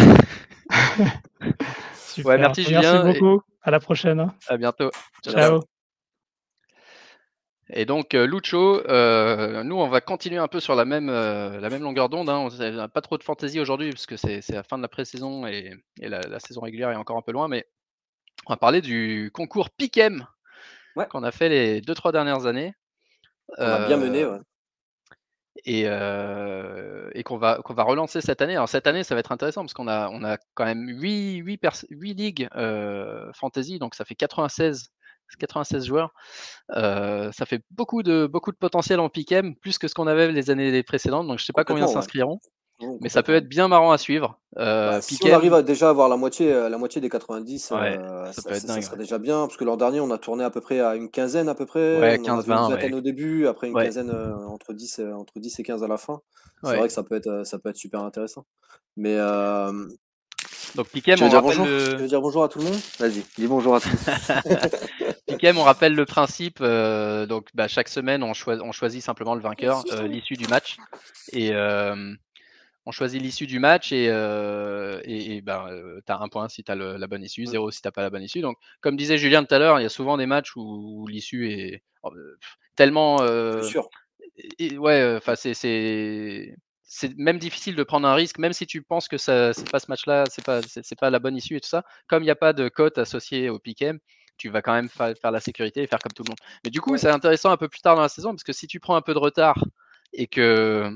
[1.94, 2.38] Super.
[2.40, 3.42] merci, Julien, et- beaucoup.
[3.62, 4.20] À la prochaine.
[4.20, 4.34] hein.
[4.48, 4.92] à bientôt.
[5.24, 5.34] Ciao.
[5.34, 5.75] Ciao.
[7.70, 8.82] Et donc, Lucho,
[9.64, 12.30] nous, on va continuer un peu sur la même, la même longueur d'onde.
[12.30, 12.48] Hein.
[12.52, 15.48] On n'a pas trop de fantaisie aujourd'hui, parce que c'est la fin de la pré-saison
[15.48, 17.48] et, la, saison régulière est encore un peu loin.
[17.48, 17.66] Mais
[18.46, 20.28] on va parler du concours Piquem
[21.10, 22.74] qu'on a fait les 2-3 dernières années.
[23.58, 24.40] On a bien mené, ouais
[25.66, 28.56] et, et qu'on va, qu'on va relancer cette année.
[28.56, 31.38] Alors cette année, ça va être intéressant parce qu'on a, on a quand même 8,
[31.38, 32.50] 8, 8 ligues
[33.34, 34.92] fantasy, donc ça fait 96,
[35.40, 36.14] 96 joueurs.
[36.70, 40.50] ça fait beaucoup de, beaucoup de potentiel en piquem, plus que ce qu'on avait les
[40.50, 42.40] années précédentes, donc je ne sais pas combien s'inscriront.
[43.00, 44.40] Mais ça peut être bien marrant à suivre.
[44.58, 47.72] Euh, bah, si on arrive à déjà avoir la moitié, euh, la moitié des 90,
[47.72, 49.48] euh, ça, serait déjà bien.
[49.48, 51.66] Parce que l'an dernier, on a tourné à peu près à une quinzaine à peu
[51.66, 52.00] près.
[52.00, 54.12] Ouais, 15, 20, une au début, après une quinzaine
[54.50, 56.22] entre, 10, entre 10 et 15 à la fin.
[56.64, 58.46] C'est vrai que ça peut, être, ça peut être super intéressant.
[58.98, 59.18] Mais
[60.76, 62.08] donc Piquem, on rappelle le...
[62.08, 63.90] dire bonjour à tout le monde Vas-y, dis bonjour à tous.
[65.28, 66.60] Piquem, on rappelle le principe.
[66.60, 70.78] donc bah, chaque semaine, on, on, choisit simplement le vainqueur, l'issue du match.
[71.34, 71.52] Et,
[72.86, 76.64] on choisit l'issue du match et, euh, et, ben, euh, tu as un point si
[76.64, 78.42] tu as la bonne issue, zéro si tu n'as pas la bonne issue.
[78.42, 81.52] Donc, comme disait Julien tout à l'heure, il y a souvent des matchs où, l'issue
[81.52, 82.38] est oh, euh,
[82.76, 83.18] tellement.
[83.64, 83.90] sûr.
[84.78, 86.56] ouais, enfin, c'est
[86.86, 89.80] c'est même difficile de prendre un risque, même si tu penses que ça, c'est pas
[89.80, 91.84] ce match-là, c'est pas, c'est, pas la bonne issue et tout ça.
[92.08, 93.84] Comme il n'y a pas de cote associée au pick
[94.38, 96.38] tu vas quand même faire la sécurité et faire comme tout le monde.
[96.64, 98.68] Mais du coup, c'est intéressant un peu plus tard dans la saison parce que si
[98.68, 99.64] tu prends un peu de retard
[100.14, 100.92] et que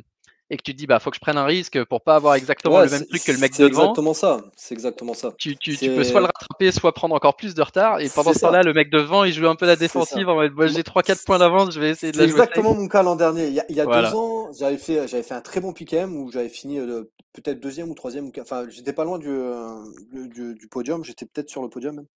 [0.49, 2.35] et que tu te dis bah faut que je prenne un risque pour pas avoir
[2.35, 3.59] exactement le même truc que le mec devant.
[3.59, 4.41] C'est exactement ça.
[4.55, 5.33] C'est exactement ça.
[5.37, 7.99] Tu, tu, tu, peux soit le rattraper, soit prendre encore plus de retard.
[7.99, 10.53] Et pendant ce temps-là, le mec devant, il joue un peu la défensive en mode
[10.67, 12.33] j'ai 3-4 points d'avance, je vais essayer de la jouer.
[12.33, 13.47] C'est exactement mon cas l'an dernier.
[13.47, 15.73] Il y a, il y a deux ans, j'avais fait, j'avais fait un très bon
[15.73, 18.31] pick-em où j'avais fini euh, peut-être deuxième ou troisième.
[18.39, 21.03] Enfin, j'étais pas loin du, euh, du, du, podium.
[21.03, 22.07] J'étais peut-être sur le podium même.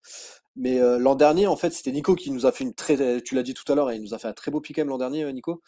[0.55, 3.21] Mais euh, l'an dernier, en fait, c'était Nico qui nous a fait une très.
[3.21, 4.97] Tu l'as dit tout à l'heure, il nous a fait un très beau pick-em l'an
[4.97, 5.61] dernier, Nico.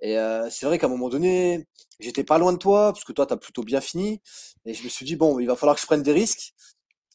[0.00, 0.16] Et
[0.50, 1.66] c'est vrai qu'à un moment donné,
[2.00, 4.20] j'étais pas loin de toi, parce que toi, tu as plutôt bien fini.
[4.66, 6.52] Et je me suis dit, bon, il va falloir que je prenne des risques.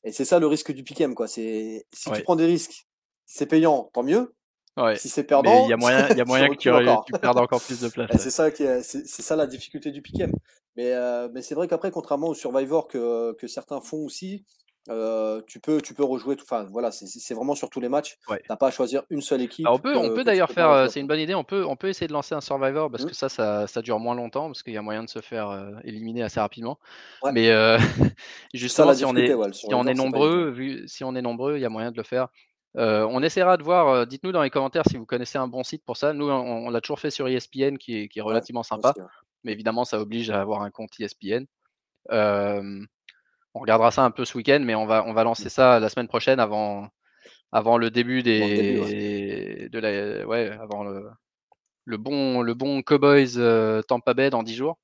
[0.03, 1.27] Et c'est ça le risque du piquem, quoi.
[1.27, 2.87] C'est si tu prends des risques,
[3.25, 4.33] c'est payant, tant mieux.
[4.95, 6.69] Si c'est perdant, il y a moyen, y a moyen que tu,
[7.05, 8.09] tu, perdes encore plus de place.
[8.17, 10.31] C'est ça, c'est ça la difficulté du piquem.
[10.77, 10.93] Mais,
[11.33, 14.45] mais c'est vrai qu'après, contrairement au Survivor que, que certains font aussi,
[15.47, 18.17] tu peux tu peux rejouer tout enfin voilà c'est vraiment sur tous les matchs.
[18.27, 20.99] Tu n'as pas à choisir une seule équipe on peut on peut d'ailleurs faire c'est
[20.99, 23.07] une bonne idée on peut on peut essayer de lancer un survivor parce mmh.
[23.07, 25.79] que ça, ça, ça dure moins longtemps parce qu'il y a moyen de se faire
[25.83, 26.79] éliminer assez rapidement.
[27.33, 27.49] Mais
[28.53, 31.65] justement si on est si on est nombreux vu, si on est nombreux il y
[31.65, 32.27] a moyen de le faire.
[32.75, 35.97] On essaiera de voir dites-nous dans les commentaires si vous connaissez un bon site pour
[35.97, 36.13] ça.
[36.13, 38.93] Nous on, l'a toujours fait sur ESPN qui est, qui est relativement sympa
[39.43, 41.45] mais évidemment ça oblige à avoir un compte ESPN
[43.59, 45.49] on regardera ça un peu ce week-end, mais on va, on va lancer mmh.
[45.49, 46.87] ça la semaine prochaine avant,
[47.51, 49.67] avant le début des.
[49.69, 51.09] de la, ouais, avant le,
[51.83, 54.79] le, bon, le bon Cowboys euh, Tampa Bay dans 10 jours.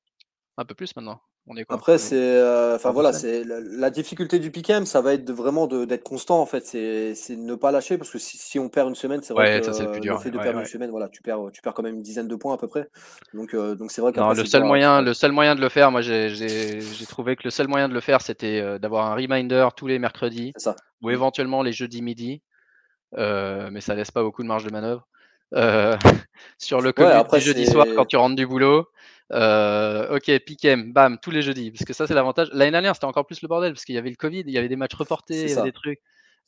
[0.57, 1.21] Un peu plus maintenant.
[1.69, 5.67] Après, c'est, euh, enfin voilà, c'est la, difficulté du pick'em, ça va être de, vraiment
[5.67, 6.65] d'être constant en fait.
[6.65, 9.99] C'est, ne pas lâcher parce que si, on perd une semaine, c'est vrai que le,
[9.99, 12.27] dur, fait de perdre une semaine, voilà, tu perds, tu perds quand même une dizaine
[12.27, 12.89] de points à peu près.
[13.35, 15.91] Donc, euh, donc c'est vrai que le seul moyen, le seul moyen de le faire,
[15.91, 19.67] moi j'ai, trouvé que le seul moyen de le faire, c'était euh, d'avoir un reminder
[19.75, 20.51] tous les mercredis
[21.01, 21.11] ou mmh.
[21.11, 22.41] éventuellement les jeudis midi,
[23.15, 25.07] mais ça laisse pas beaucoup de marge de manœuvre.
[26.57, 28.89] sur le ouais, jeudi soir quand tu rentres du boulot.
[29.31, 31.71] Euh, ok, Piquem, bam, tous les jeudis.
[31.71, 32.49] Parce que ça, c'est l'avantage.
[32.53, 34.57] L'année dernière, c'était encore plus le bordel parce qu'il y avait le Covid, il y
[34.57, 35.99] avait des matchs reportés, il y avait des trucs.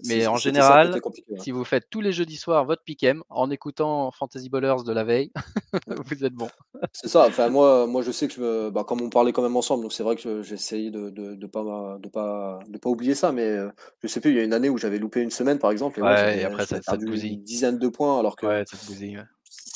[0.06, 1.02] Mais en général,
[1.40, 5.04] si vous faites tous les jeudis soirs votre piquem en écoutant Fantasy Ballers de la
[5.04, 5.32] veille,
[5.88, 6.50] vous êtes bon.
[6.94, 7.26] c'est ça.
[7.28, 9.94] Enfin, moi, moi, je sais que je, bah, comme on parlait quand même ensemble, donc
[9.94, 13.32] c'est vrai que j'essayais de de, de, pas, de, pas, de pas oublier ça.
[13.32, 13.70] Mais euh,
[14.04, 16.00] je sais plus, il y a une année où j'avais loupé une semaine, par exemple.
[16.00, 18.20] Et, ouais, et après, ça, ça te Une dizaine de points.
[18.20, 19.20] Alors que, ouais, ça te bousille,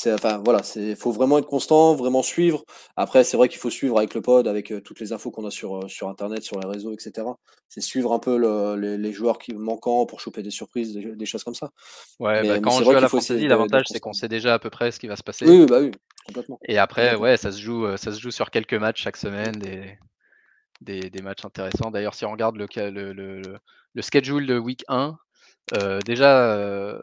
[0.08, 2.64] enfin voilà, c'est faut vraiment être constant, vraiment suivre.
[2.96, 5.52] Après, c'est vrai qu'il faut suivre avec le pod, avec toutes les infos qu'on a
[5.52, 7.28] sur, sur internet, sur les réseaux, etc.
[7.70, 8.38] C'est suivre un peu
[8.78, 11.72] les, joueurs qui manquants pour choper des surprises, des, choses comme ça.
[12.20, 14.70] Ouais, bah, quand on joue à la fantasy, l'avantage c'est qu'on sait déjà à peu
[14.70, 15.46] près ce qui va se passer.
[15.48, 15.92] Oui, bah oui,
[16.26, 16.60] complètement.
[16.68, 19.54] Et après, ouais, ça se joue, ça se joue sur quelques matchs chaque semaine,
[20.82, 21.92] des, des, matchs intéressants.
[21.92, 23.42] D'ailleurs, si on regarde le, le, le,
[23.94, 25.18] le, schedule de week 1,
[26.06, 26.98] déjà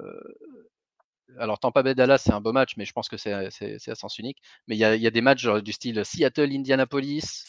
[1.38, 4.18] alors Tampa Bay Dallas, c'est un beau match, mais je pense que c'est à sens
[4.18, 4.38] unique.
[4.66, 7.44] Mais il y a, des matchs du style Seattle, Indianapolis,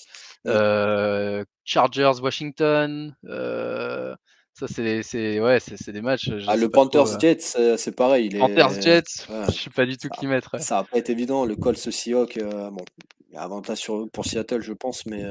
[0.47, 3.15] euh, Chargers, Washington.
[3.25, 4.15] Euh,
[4.53, 6.29] ça, c'est ouais, des matchs.
[6.47, 8.29] Ah, le Panthers euh, Jets, c'est pareil.
[8.29, 10.59] Panthers Jets, je sais pas du tout qui mettre.
[10.59, 11.45] Ça va pas être évident.
[11.45, 12.83] Le Colts Seahawks, bon,
[13.29, 15.23] il y a avantage pour Seattle, je pense, mais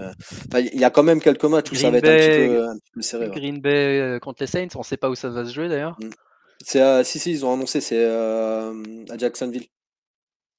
[0.54, 3.28] il y a quand même quelques matchs où ça va être un petit, peu, serré.
[3.28, 5.98] Green Bay contre les Saints, on sait pas où ça va se jouer d'ailleurs.
[6.00, 6.08] Mmh.
[6.64, 9.66] C'est si si ils ont annoncé c'est à Jacksonville.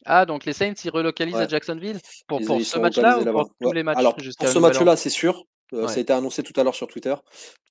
[0.05, 3.71] Ah, donc les Saints, ils relocalisent à Jacksonville pour, pour ce match-là ou pour tous
[3.71, 5.45] les matchs Alors, pour ce match-là, c'est sûr.
[5.73, 7.13] Euh, ça a été annoncé tout à l'heure sur Twitter.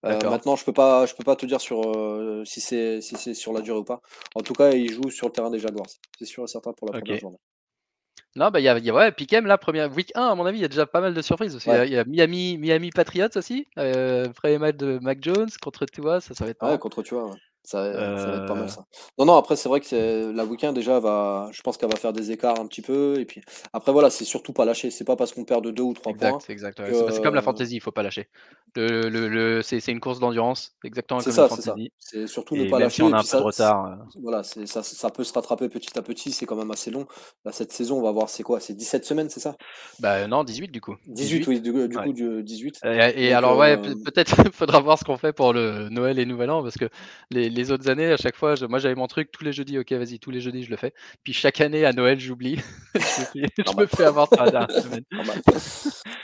[0.04, 3.16] Euh, maintenant, je peux pas, je peux pas te dire sur euh, si c'est si
[3.16, 4.00] c'est sur la durée ou pas.
[4.36, 5.86] En tout cas, ils jouent sur le terrain des Jaguars.
[6.16, 7.38] C'est sûr et certain pour la première journée.
[8.36, 10.46] Non, bah, il y a, y a ouais, Piquem, là, première week 1, à mon
[10.46, 11.58] avis, il y a déjà pas mal de surprises.
[11.66, 13.66] Il y, a Miami, Miami Patriots aussi.
[13.78, 16.64] Euh, premier match de Mac Jones contre Tua, ça, ça va être.
[16.64, 17.36] Ouais, contre Tua, ouais.
[17.68, 18.68] Ça, va être pas mal euh.
[18.68, 18.86] ça.
[19.18, 22.14] Non, non, après, c'est vrai que la week-end, déjà, va, je pense qu'elle va faire
[22.14, 23.20] des écarts un petit peu.
[23.20, 23.42] Et puis,
[23.74, 24.90] après, voilà, c'est surtout pas lâcher.
[24.90, 26.38] C'est pas parce qu'on perd de deux ou trois points.
[26.48, 28.28] Exact, C'est comme la fantasy, il faut pas lâcher.
[28.74, 31.92] Le, le, c'est une course d'endurance, exactement comme ça, la fantasy.
[31.98, 32.96] C'est surtout ne pas lâcher.
[32.96, 33.84] Si on a un peu de retard.
[33.84, 33.96] Euh.
[34.22, 36.32] Voilà, ça, ça peut se rattraper petit à petit.
[36.32, 37.06] C'est quand même assez long.
[37.44, 38.60] Là, cette saison, on va voir, c'est quoi?
[38.60, 39.56] C'est 17 semaines, c'est ça?
[40.00, 40.96] Bah non, 18 du coup.
[41.06, 42.80] 18, oui, du, coup, du, 18.
[42.84, 46.50] Et, alors, ouais, euh, peut-être faudra voir ce qu'on fait pour le Noël et Nouvel
[46.50, 46.88] An, parce que
[47.30, 49.92] les, les autres années, à chaque fois, moi j'avais mon truc tous les jeudis, ok,
[49.92, 50.94] vas-y, tous les jeudis je le fais.
[51.24, 52.60] Puis chaque année à Noël, j'oublie.
[52.94, 55.04] je me fais avoir sur la dernière semaine.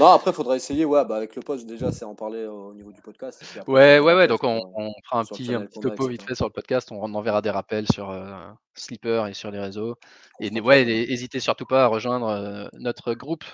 [0.01, 2.72] non, après, il faudra essayer, ouais, bah, avec le poste, déjà, c'est en parler au
[2.74, 3.43] niveau du podcast.
[3.66, 6.47] ouais, ouais, ouais, donc on, on fera un petit, un petit topo vite fait sur
[6.47, 8.32] le podcast, on enverra des rappels sur euh,
[8.74, 9.97] Sleeper et sur les réseaux.
[10.41, 13.45] Et ouais, n'hésitez surtout pas à rejoindre euh, notre groupe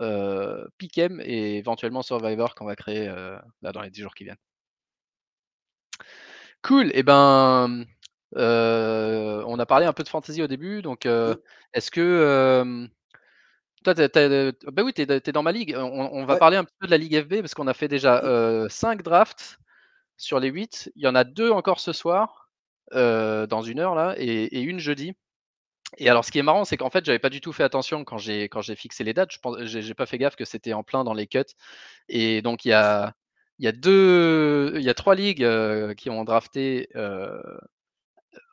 [0.00, 4.24] euh, Pickem et éventuellement Survivor qu'on va créer euh, là, dans les 10 jours qui
[4.24, 4.36] viennent.
[6.62, 6.88] Cool.
[6.88, 7.84] Et eh ben,
[8.36, 10.82] euh, on a parlé un peu de fantasy au début.
[10.82, 11.34] Donc, euh,
[11.74, 12.88] est-ce que
[13.84, 15.74] toi, bah oui, tu es, dans ma ligue.
[15.76, 18.22] On, va parler un petit peu de la ligue FB parce qu'on a fait déjà
[18.68, 19.58] 5 drafts
[20.16, 20.92] sur les 8.
[20.94, 22.50] Il y en a deux encore ce soir,
[22.92, 25.14] dans une heure là, et, une jeudi.
[25.98, 28.04] Et alors, ce qui est marrant, c'est qu'en fait, j'avais pas du tout fait attention
[28.04, 29.32] quand j'ai quand j'ai fixé les dates.
[29.32, 31.40] Je pense, j'ai pas fait gaffe que c'était en plein dans les cuts.
[32.08, 33.14] Et donc, il y a
[33.58, 37.40] il y a deux, il y a trois ligues euh, qui ont drafté euh,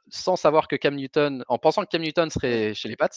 [0.10, 3.10] sans savoir que Cam Newton, en pensant que Cam Newton serait chez les Pats.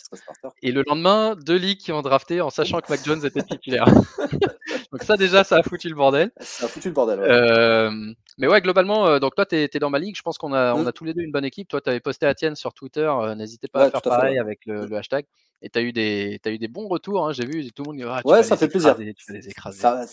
[0.62, 3.86] Et le lendemain, deux ligues qui ont drafté en sachant que Mac Jones était titulaire.
[4.92, 6.30] donc ça déjà, ça a foutu le bordel.
[6.40, 7.20] Ça a foutu le bordel.
[7.20, 7.90] Euh,
[8.38, 10.16] mais ouais, globalement, donc toi, tu es, dans ma ligue.
[10.16, 10.88] Je pense qu'on a, on mmh.
[10.88, 11.68] a tous les deux une bonne équipe.
[11.68, 13.10] Toi, tu avais posté à Tienne sur Twitter.
[13.36, 15.24] N'hésitez pas à faire pareil avec le, hashtag.
[15.62, 17.92] Et tu as, eu des, as eu des bons retours, hein, j'ai vu, tout le
[17.92, 18.96] monde ah, Ouais, ça fait plaisir.
[18.96, 19.80] Tu les écraser.
[19.80, 20.04] Ça,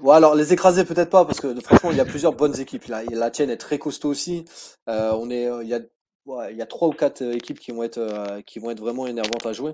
[0.00, 2.86] Ouais, alors les écraser peut-être pas, parce que franchement, il y a plusieurs bonnes équipes.
[2.86, 3.02] Là.
[3.10, 4.46] La tienne est très costaud aussi.
[4.88, 5.80] Euh, on est, il y a
[6.50, 8.80] il y a trois ou quatre euh, équipes qui vont être euh, qui vont être
[8.80, 9.72] vraiment énervantes à jouer.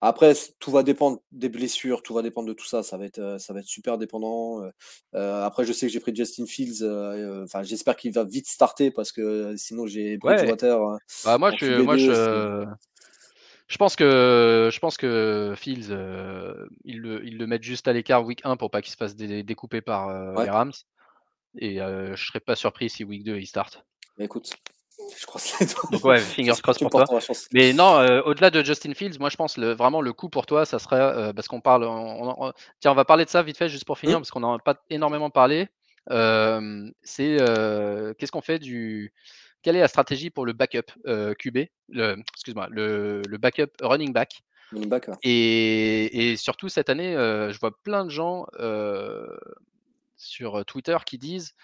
[0.00, 2.82] Après, tout va dépendre des blessures, tout va dépendre de tout ça.
[2.82, 4.62] Ça va être ça va être super dépendant.
[5.12, 6.82] après, je sais que j'ai pris Justin Fields.
[7.44, 10.98] Enfin, j'espère qu'il va vite starter parce que sinon j'ai Bridgewater.
[11.24, 12.66] Bah, moi, je, moi, je,
[13.72, 17.94] je pense que je pense que Fields, euh, ils, le, ils, le, mettent juste à
[17.94, 20.74] l'écart week 1 pour pas qu'il se fasse découper par euh, les Rams.
[21.56, 23.82] Et euh, je serais pas surpris si week 2 il start.
[24.18, 24.50] écoute,
[25.18, 27.18] je crois que Donc ouais, fingers crossed pour toi.
[27.54, 27.96] Mais non,
[28.26, 31.32] au-delà de Justin Fields, moi je pense le, vraiment le coup pour toi, ça serait
[31.32, 31.84] parce qu'on parle.
[32.78, 34.20] tiens, on va parler de ça vite fait juste pour finir mmh.
[34.20, 35.68] parce qu'on n'en a pas énormément parlé.
[36.10, 37.36] c'est
[38.18, 39.14] qu'est-ce qu'on fait du
[39.62, 41.58] quelle est la stratégie pour le backup euh, QB,
[41.88, 44.42] le, excuse-moi, le, backup running back?
[45.22, 49.26] Et, surtout cette année, euh, je vois plein de gens euh,
[50.16, 51.54] sur Twitter qui disent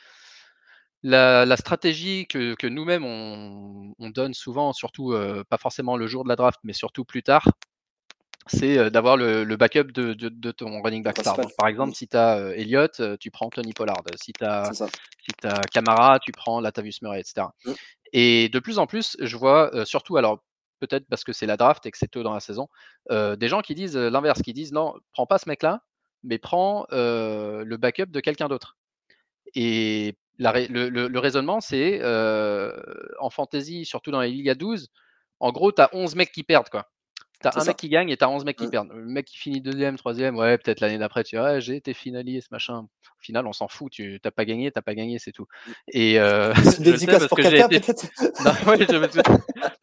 [1.03, 5.14] la, stratégie que, nous-mêmes on, donne souvent, surtout
[5.49, 7.46] pas forcément le jour de la draft, mais surtout plus tard,
[8.51, 11.36] c'est d'avoir le, backup de, ton running back star.
[11.57, 14.03] par exemple, si tu as Elliott, tu prends Tony Pollard.
[14.16, 15.32] Si tu as, si
[15.72, 17.46] Camara, tu prends Latavius Murray, etc.
[17.64, 17.72] Mmh.
[18.12, 20.42] Et de plus en plus, je vois surtout, alors
[20.80, 22.68] peut-être parce que c'est la draft et que c'est tôt dans la saison,
[23.11, 25.82] des gens qui disent l'inverse, qui disent non, prends pas ce mec-là,
[26.22, 28.76] mais prends le backup de quelqu'un d'autre.
[29.55, 32.01] Et le, raisonnement, c'est
[33.20, 34.88] en fantasy, surtout dans les Liga 12,
[35.40, 36.68] en gros, tu as 11 mecs qui perdent.
[36.68, 36.90] quoi.
[37.41, 38.91] T'as un mec qui gagne et t'as 11 mecs qui perdent.
[38.93, 42.51] Le mec qui finit deuxième, troisième, ouais, peut-être l'année d'après, tu vois, j'ai été finaliste,
[42.51, 42.78] machin.
[42.78, 45.47] Au final, on s'en fout, tu t'as pas gagné, t'as pas gagné, c'est tout.
[45.66, 45.72] Mmh.
[45.93, 47.80] Et euh, je sais parce que j'ai été...
[48.45, 49.22] non, ouais, je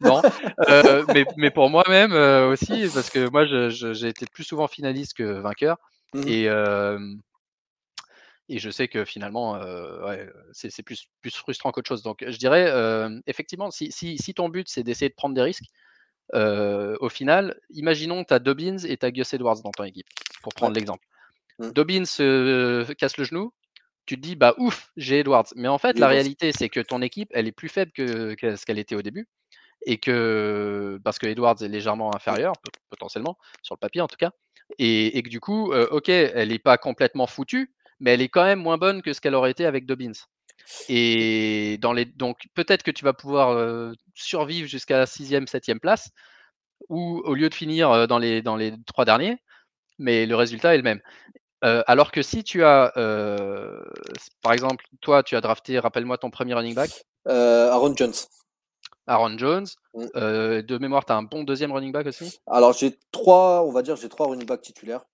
[0.00, 0.22] non.
[0.68, 5.14] Euh, mais, mais pour moi-même euh, aussi, parce que moi, j'ai été plus souvent finaliste
[5.14, 5.78] que vainqueur.
[6.12, 6.28] Mmh.
[6.28, 6.48] Et,
[8.48, 9.52] et je sais que finalement,
[10.04, 12.02] ouais, c'est plus, plus frustrant qu'autre chose.
[12.02, 12.70] Donc, je dirais,
[13.26, 15.64] effectivement, si, si, si ton but, c'est d'essayer de prendre des risques,
[16.32, 20.08] au final, imaginons que tu as Dobbins et tu as Gus Edwards dans ton équipe,
[20.42, 21.04] pour prendre l'exemple.
[21.58, 21.70] Mmh.
[21.70, 23.52] Dobbins se casse le genou,
[24.06, 25.46] tu te dis, bah ouf, j'ai Edwards.
[25.56, 28.64] Mais en fait, la réalité, c'est que ton équipe, elle est plus faible que, ce
[28.64, 29.28] qu'elle était au début.
[29.84, 32.54] Et que, parce que Edwards est légèrement inférieur,
[32.88, 34.30] potentiellement, sur le papier en tout cas.
[34.78, 38.60] Et, que du coup, ok, elle n'est pas complètement foutue, mais elle est quand même
[38.60, 40.12] moins bonne que ce qu'elle aurait été avec Dobbins.
[40.88, 46.10] Et dans les, donc peut-être que tu vas pouvoir survivre jusqu'à la sixième, septième place.
[46.88, 49.38] ou au lieu de finir dans les, dans les trois derniers,
[49.98, 51.00] mais le résultat est le même.
[51.62, 52.92] alors que si tu as,
[54.42, 57.04] par exemple, toi, tu as drafté, rappelle-moi ton premier running back.
[57.26, 58.14] Aaron Jones.
[59.06, 59.66] Aaron Jones.
[59.94, 60.06] Mmh.
[60.14, 62.38] de mémoire, tu as un bon deuxième running back aussi?
[62.46, 65.04] Alors, j'ai trois, on va dire, j'ai trois running backs titulaires.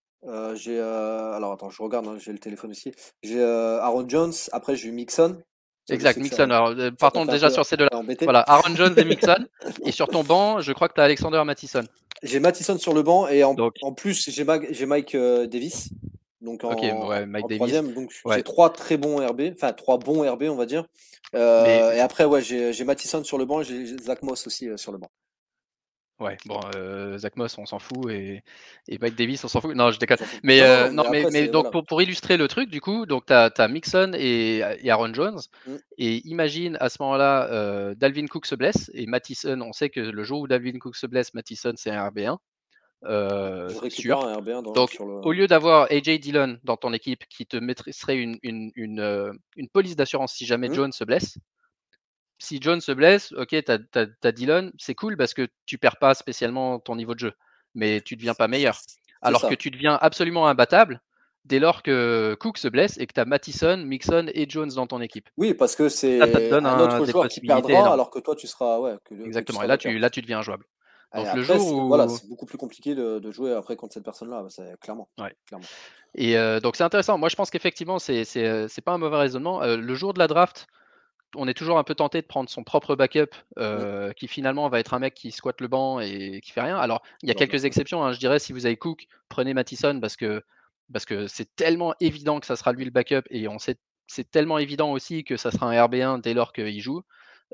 [0.55, 2.93] J'ai, alors attends, je regarde, hein, j'ai le téléphone aussi.
[3.23, 5.39] J'ai Aaron Jones, après j'ai eu Mixon.
[5.89, 6.51] Exact, Mixon.
[6.51, 8.03] Alors, partons déjà sur ces deux-là.
[8.23, 9.47] Voilà, Aaron Jones et Mixon.
[9.85, 11.83] et sur ton banc, je crois que tu as Alexander Mattison.
[12.23, 14.45] J'ai Mattison sur le banc et en, en plus, j'ai
[14.87, 15.91] Mike Davis.
[16.41, 20.67] Donc en, troisième, donc j'ai trois très bons RB, enfin trois bons RB, on va
[20.67, 20.85] dire.
[21.35, 24.99] Et après, ouais, j'ai Mattison sur le banc et j'ai Zach Moss aussi sur le
[24.99, 25.11] banc.
[26.23, 26.61] Ouais, bon,
[27.19, 28.43] Zach Moss, on s'en fout, et,
[29.01, 29.75] Mike Davis, on s'en fout.
[29.75, 30.19] Non, je déconne.
[30.43, 30.61] Mais,
[30.91, 35.13] non, mais, donc pour, illustrer le truc, du coup, donc tu as, Mixon et, Aaron
[35.15, 35.73] Jones, mmh.
[35.99, 40.25] et imagine à ce moment-là, Dalvin Cook se blesse, et Mattison, on sait que le
[40.25, 42.39] jour où Dalvin Cook se blesse, Mattison, c'est un RB1.
[43.91, 44.41] sûr.
[44.75, 49.69] Donc, au lieu d'avoir AJ Dillon dans ton équipe qui te mettrait une, une, une,
[49.73, 50.75] police d'assurance si jamais mmh.
[50.75, 51.39] Jones se blesse,
[52.43, 56.15] si John se blesse, ok, tu as, Dylan, c'est cool parce que tu perds pas
[56.15, 57.33] spécialement ton niveau de jeu,
[57.75, 58.81] mais tu deviens pas meilleur.
[59.21, 61.01] Alors que tu deviens absolument imbattable
[61.45, 64.89] dès lors que Cook se blesse et que tu as Mattison, Mixon et Jones dans
[64.89, 65.29] ton équipe.
[65.37, 68.79] Oui, parce que c'est un autre joueur qui perdra alors que toi tu seras.
[68.81, 70.67] Ouais, Exactement, et là tu, là tu deviens injouable.
[71.15, 74.79] Donc le jour voilà, c'est beaucoup plus compliqué de, jouer après contre cette personne-là, c'est
[74.81, 75.09] clairement.
[75.47, 75.67] clairement.
[76.17, 77.19] Et euh, donc c'est intéressant.
[77.19, 78.25] Moi je pense qu'effectivement c'est
[78.85, 79.63] pas un mauvais raisonnement.
[79.63, 80.67] Euh, le jour de la draft,
[81.37, 84.81] on est toujours un peu tenté de prendre son propre backup, euh, qui finalement va
[84.81, 86.77] être un mec qui squatte le banc et qui fait rien.
[86.77, 88.05] Alors, il y a quelques exceptions.
[88.05, 90.43] Hein, je dirais, si vous avez Cook, prenez Mattison parce que
[90.93, 94.31] parce que c'est tellement évident que ça sera lui le backup et on sait c'est
[94.31, 97.03] tellement évident aussi que ça sera un RB1 dès lors qu'il joue,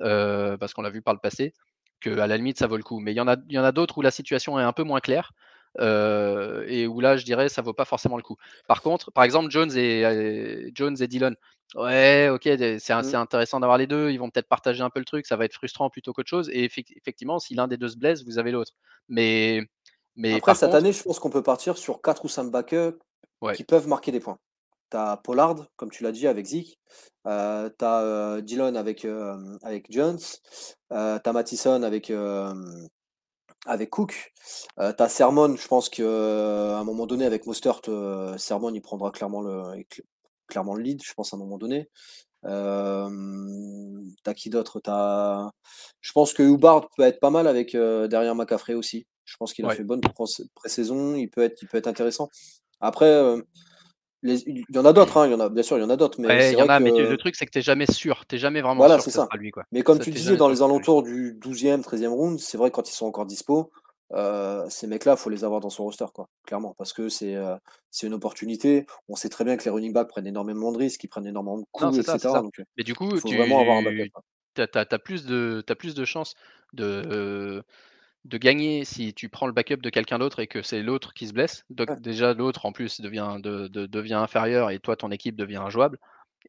[0.00, 1.54] euh, parce qu'on l'a vu par le passé,
[2.00, 3.00] que à la limite ça vaut le coup.
[3.00, 4.72] Mais il y en a, il y en a d'autres où la situation est un
[4.72, 5.32] peu moins claire.
[5.80, 8.36] Euh, et où là, je dirais, ça vaut pas forcément le coup.
[8.66, 11.36] Par contre, par exemple, Jones et, Jones et Dylan,
[11.74, 13.14] Ouais, ok, c'est mmh.
[13.14, 14.10] intéressant d'avoir les deux.
[14.10, 16.48] Ils vont peut-être partager un peu le truc, ça va être frustrant plutôt qu'autre chose.
[16.50, 18.72] Et effectivement, si l'un des deux se blesse, vous avez l'autre.
[19.08, 19.62] Mais,
[20.16, 22.98] mais Après, cette année, je pense qu'on peut partir sur 4 ou 5 backups
[23.54, 24.38] qui peuvent marquer des points.
[24.90, 26.78] Tu as Pollard, comme tu l'as dit, avec Zeke.
[27.26, 30.18] Euh, tu as euh, Dillon avec, euh, avec Jones.
[30.92, 32.10] Euh, tu as Mattison avec,
[33.66, 34.32] avec Cook.
[34.78, 37.82] tu as Sermon, je pense qu'à un moment donné, avec Mostert,
[38.38, 39.84] Sermon, il prendra clairement le,
[40.48, 41.88] clairement le lead, je pense, à un moment donné.
[42.44, 43.08] Euh,
[44.22, 44.80] t'as qui d'autre?
[44.80, 45.50] T'as...
[46.00, 49.06] Je pense que Hubbard peut être pas mal avec derrière McCaffrey aussi.
[49.24, 52.30] Je pense qu'il a fait bonne pré-saison, il peut être, il peut être intéressant.
[52.80, 53.36] Après,
[54.22, 55.90] il y en a d'autres, hein, il y en a, bien sûr, il y en
[55.90, 56.20] a d'autres.
[56.20, 59.28] Mais, le truc, c'est que tu n'es jamais sûr, tu jamais vraiment sûr que ça.
[59.34, 59.50] lui.
[59.50, 59.64] Quoi.
[59.70, 62.94] Mais comme tu disais, dans les alentours du 12e, 13e round, c'est vrai quand ils
[62.94, 63.70] sont encore dispo,
[64.10, 67.36] ces mecs-là, il faut les avoir dans son roster, quoi, clairement, parce que c'est
[68.02, 68.86] une opportunité.
[69.08, 71.58] On sait très bien que les running backs prennent énormément de risques, ils prennent énormément
[71.58, 72.28] de coups, etc.
[72.76, 73.40] Mais du coup, tu
[74.60, 76.34] as, plus de, as plus de chances
[76.72, 77.62] de,
[78.24, 81.26] de gagner si tu prends le backup de quelqu'un d'autre et que c'est l'autre qui
[81.26, 81.64] se blesse.
[81.70, 85.98] Donc, déjà, l'autre, en plus, devient, de, devient inférieur et toi, ton équipe devient injouable.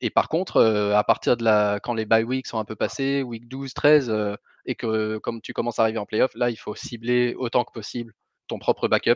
[0.01, 3.21] Et par contre, à partir de la, quand les bye weeks sont un peu passés,
[3.21, 4.37] week 12, 13,
[4.69, 7.71] et que comme tu commences à arriver en playoff, là, il faut cibler autant que
[7.71, 8.13] possible
[8.47, 9.15] ton propre backup.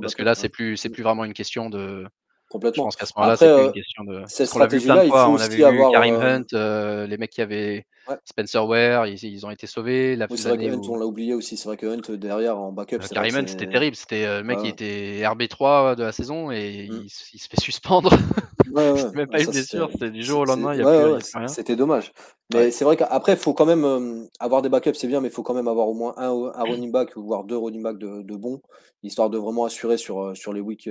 [0.00, 2.04] parce que là, c'est plus, c'est plus vraiment une question de.
[2.50, 2.82] Complètement.
[2.82, 4.22] Je pense qu'à ce moment-là, c'est une question de.
[4.26, 5.92] Cette stratégie-là, il faut on aussi avoir.
[5.92, 7.86] Karim Hunt, les mecs qui avaient
[8.24, 10.16] Spencer Ware, ils, ont été sauvés.
[10.16, 11.56] La oui, c'est vrai que Hunt, on l'a oublié aussi.
[11.56, 12.98] C'est vrai que Hunt derrière en backup.
[13.10, 13.96] Karim Hunt, c'était terrible.
[13.96, 16.94] C'était le mec qui était RB3 de la saison et mmh.
[16.94, 18.12] il, il, se fait suspendre.
[18.70, 19.10] Ouais, ouais.
[19.12, 21.48] même pas une blessure, c'était du jour au lendemain, il y a plus, rien.
[21.48, 22.12] C'était dommage.
[22.52, 25.30] Mais c'est vrai qu'après, il faut quand même avoir des backups, c'est bien, mais il
[25.30, 28.22] faut quand même avoir au moins un, un running back, voire deux running backs de,
[28.22, 28.60] de bons,
[29.02, 30.90] histoire de vraiment assurer sur, sur les weeks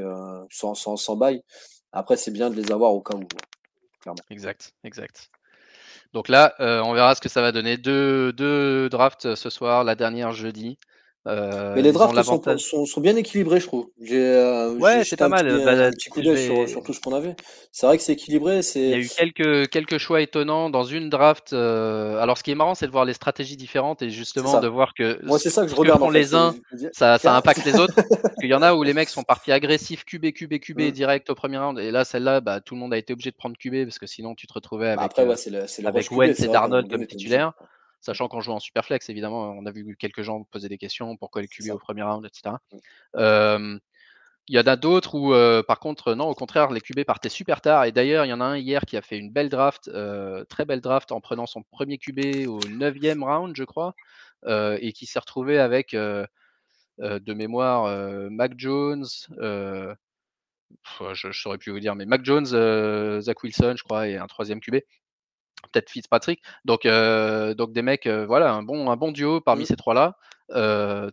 [0.49, 1.43] sans, sans, sans bail.
[1.91, 3.27] Après, c'est bien de les avoir au cas où,
[4.01, 4.21] clairement.
[4.29, 5.29] Exact, exact.
[6.13, 7.77] Donc là, on verra ce que ça va donner.
[7.77, 10.77] Deux, deux drafts ce soir, la dernière jeudi.
[11.27, 12.15] Euh, mais les drafts
[12.57, 13.87] sont, sont, bien équilibrés, je trouve.
[14.01, 15.45] J'ai, euh, ouais, c'est pas mal.
[15.45, 17.35] Petit, bah, un petit coup d'œil sur, tout ce qu'on avait.
[17.71, 18.61] C'est vrai que c'est équilibré.
[18.75, 21.51] Il y a eu quelques, quelques choix étonnants dans une draft.
[21.51, 24.67] Euh, alors, ce qui est marrant, c'est de voir les stratégies différentes et justement de
[24.67, 25.19] voir que.
[25.25, 26.01] Moi, c'est ça que je regarde.
[26.01, 26.55] En les uns,
[26.93, 27.95] ça, ça impacte les autres.
[28.41, 30.91] Il y en a où les mecs sont partis agressifs, QB, QB, QB mm.
[30.91, 31.79] direct au premier round.
[31.79, 34.07] Et là, celle-là, bah, tout le monde a été obligé de prendre QB parce que
[34.07, 37.53] sinon, tu te retrouvais bah, avec, bah avec Wentz et Darnold comme titulaire.
[37.99, 41.41] Sachant qu'en jouant en Superflex, évidemment, on a vu quelques gens poser des questions, pourquoi
[41.41, 42.55] le QB au premier round, etc.
[43.15, 43.79] Mmh.
[44.49, 45.33] Il y en a d'autres où,
[45.65, 47.83] par contre, non, au contraire, les QB partaient super tard.
[47.83, 49.91] Et d'ailleurs, il y en a un hier qui a fait une belle draft,
[50.47, 53.93] très belle draft, en prenant son premier QB au 9e round, je crois,
[54.47, 59.05] et qui s'est retrouvé avec de mémoire, Mac Jones,
[59.37, 59.93] je
[61.27, 62.45] ne saurais plus vous dire, mais Mac Jones,
[63.19, 64.77] Zach Wilson, je crois, et un troisième QB
[65.67, 66.41] peut-être Fitzpatrick.
[66.65, 69.67] Donc, donc des mecs, voilà, un bon, un bon duo parmi mmh.
[69.67, 70.17] ces trois-là,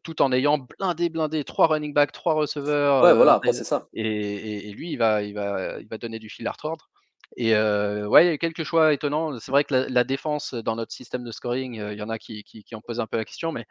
[0.03, 3.03] tout en ayant blindé, blindé, trois running backs, trois receveurs.
[3.05, 3.87] Ouais, voilà, après c'est ça.
[3.95, 6.89] Et, lui, il va, il, va, il va donner du fil à retordre.
[7.37, 9.39] Et ouais, il y a quelques choix étonnants.
[9.39, 12.45] C'est vrai que la, défense dans notre système de scoring, il y en a qui,
[12.45, 13.67] qui, qui, en posent un peu la question, mais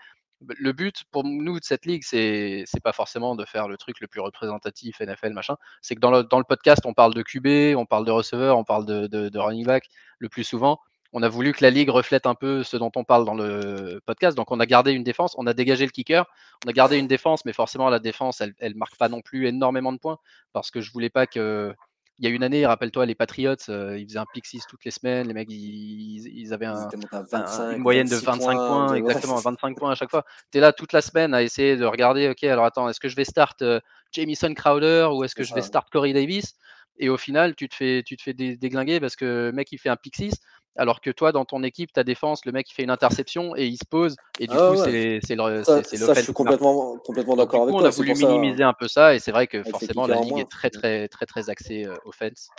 [0.57, 3.99] le but pour nous de cette ligue, c'est c'est pas forcément de faire le truc
[3.99, 5.55] le plus représentatif NFL machin.
[5.81, 8.57] C'est que dans le, dans le podcast, on parle de QB, on parle de receveur,
[8.57, 9.89] on parle de, de, de running back
[10.19, 10.79] le plus souvent
[11.13, 14.01] on a voulu que la ligue reflète un peu ce dont on parle dans le
[14.05, 14.35] podcast.
[14.35, 16.25] Donc, on a gardé une défense, on a dégagé le kicker,
[16.65, 19.47] on a gardé une défense, mais forcément, la défense, elle, elle marque pas non plus
[19.47, 20.17] énormément de points
[20.53, 21.73] parce que je voulais pas que.
[22.19, 24.85] Il y a une année, rappelle-toi, les Patriots, euh, ils faisaient un pick 6 toutes
[24.85, 25.27] les semaines.
[25.27, 30.23] Les mecs, ils, avaient une moyenne de 25 points, exactement, 25 points à chaque fois.
[30.51, 33.09] Tu es là toute la semaine à essayer de regarder, OK, alors attends, est-ce que
[33.09, 33.79] je vais start euh,
[34.11, 36.53] Jamison Crowder ou est-ce que je vais start Corey Davis?
[36.97, 39.79] Et au final, tu te fais, tu te fais déglinguer parce que le mec, il
[39.79, 40.33] fait un pick 6
[40.75, 43.67] alors que toi, dans ton équipe, ta défense, le mec il fait une interception et
[43.67, 47.35] il se pose, et du ah coup, c'est le Ça, ça je suis complètement, complètement
[47.35, 47.83] d'accord avec toi.
[47.83, 50.49] On a voulu minimiser un peu ça, et c'est vrai que forcément, la ligue est
[50.49, 52.49] très, très, très, très axée euh, offense.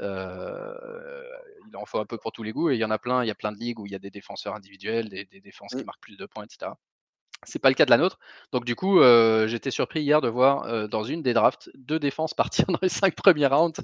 [0.00, 0.74] Euh,
[1.68, 3.24] il en faut un peu pour tous les goûts, et il y en a plein.
[3.24, 5.74] Il y a plein de ligues où il y a des défenseurs individuels, des, défenses
[5.74, 5.86] qui mmh.
[5.86, 6.72] marquent plus de points, etc.
[7.44, 8.18] C'est pas le cas de la nôtre.
[8.52, 11.98] Donc du coup, euh, j'étais surpris hier de voir euh, dans une des drafts deux
[11.98, 13.80] défenses partir dans les cinq premiers rounds.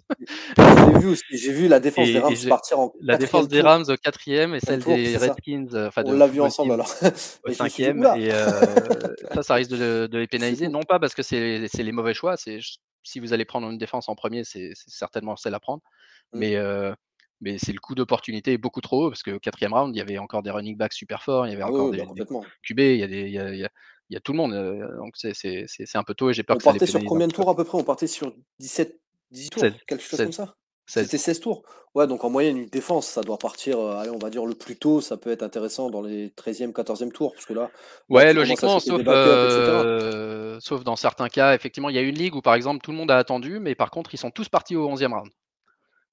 [0.57, 3.97] j'ai vu, j'ai vu la défense des Rams partir en la défense des Rams au
[3.97, 5.69] quatrième et celle des Redskins.
[5.75, 6.93] Euh, enfin, on l'a vu ensemble alors.
[7.45, 8.05] Au cinquième.
[8.17, 8.31] Et
[9.35, 10.69] ça, ça risque de, les pénaliser.
[10.69, 12.37] Non pas parce que c'est les mauvais choix.
[12.37, 12.61] C'est
[13.03, 15.83] si vous allez prendre une défense en premier, c'est certainement celle à prendre.
[16.33, 16.39] Mmh.
[16.39, 16.57] Mais
[17.41, 20.19] mais c'est le coup d'opportunité beaucoup trop haut parce que quatrième round, il y avait
[20.19, 22.97] encore des running backs super forts, il y avait ah encore des, bah, QB, il
[22.97, 23.69] y a des, il y a, il
[24.11, 24.53] y a, tout le monde.
[24.99, 27.33] donc c'est un peu tôt et j'ai peur on que ça partait sur combien de
[27.33, 27.79] tours à peu près?
[27.79, 28.99] On partait sur 17,
[29.31, 30.55] 18 tours, quelque chose comme ça?
[30.89, 31.63] C'était 16 tours?
[31.95, 34.77] Ouais, donc en moyenne, une défense, ça doit partir, allez, on va dire le plus
[34.77, 37.71] tôt, ça peut être intéressant dans les 13e, 14e tours, parce que là.
[38.09, 42.43] Ouais, logiquement, sauf, euh, sauf dans certains cas, effectivement, il y a une ligue où
[42.43, 44.89] par exemple tout le monde a attendu, mais par contre, ils sont tous partis au
[44.89, 45.31] 11e round.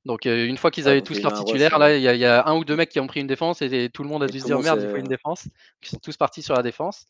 [0.06, 2.76] Donc une fois qu'ils avaient tous leur titulaire, là, il y, a un ou deux
[2.76, 4.80] mecs qui ont pris une défense et, tout le monde a dû se dire merde,
[4.82, 5.48] il faut une défense.
[5.82, 7.06] Ils sont tous partis sur la défense.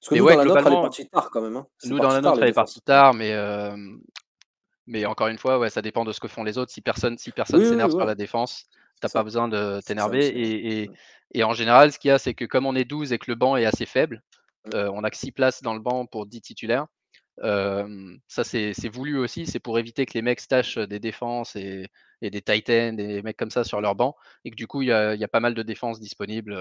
[0.00, 1.56] Parce que nous, dans la nôtre, elle est partie tard quand même.
[1.56, 1.66] Hein.
[1.84, 3.34] Nous, dans la nôtre, elle est partie tard, mais,
[4.86, 6.72] mais encore une fois, ouais, ça dépend de ce que font les autres.
[6.72, 8.64] Si personne si personne s'énerve sur la défense,
[9.00, 10.26] t'as pas besoin de t'énerver.
[10.28, 10.90] Et,
[11.34, 13.30] et, en général, ce qu'il y a, c'est que comme on est 12 et que
[13.30, 14.22] le banc est assez faible,
[14.72, 16.86] on a que 6 places dans le banc pour 10 titulaires
[17.42, 21.86] ça, c'est voulu aussi, c'est pour éviter que les mecs stachent des défenses et,
[22.22, 24.92] des Titans, des mecs comme ça sur leur banc, et que du coup, il y
[24.92, 26.56] a, pas mal de défenses disponibles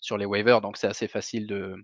[0.00, 1.76] sur les waivers, donc c'est assez facile de,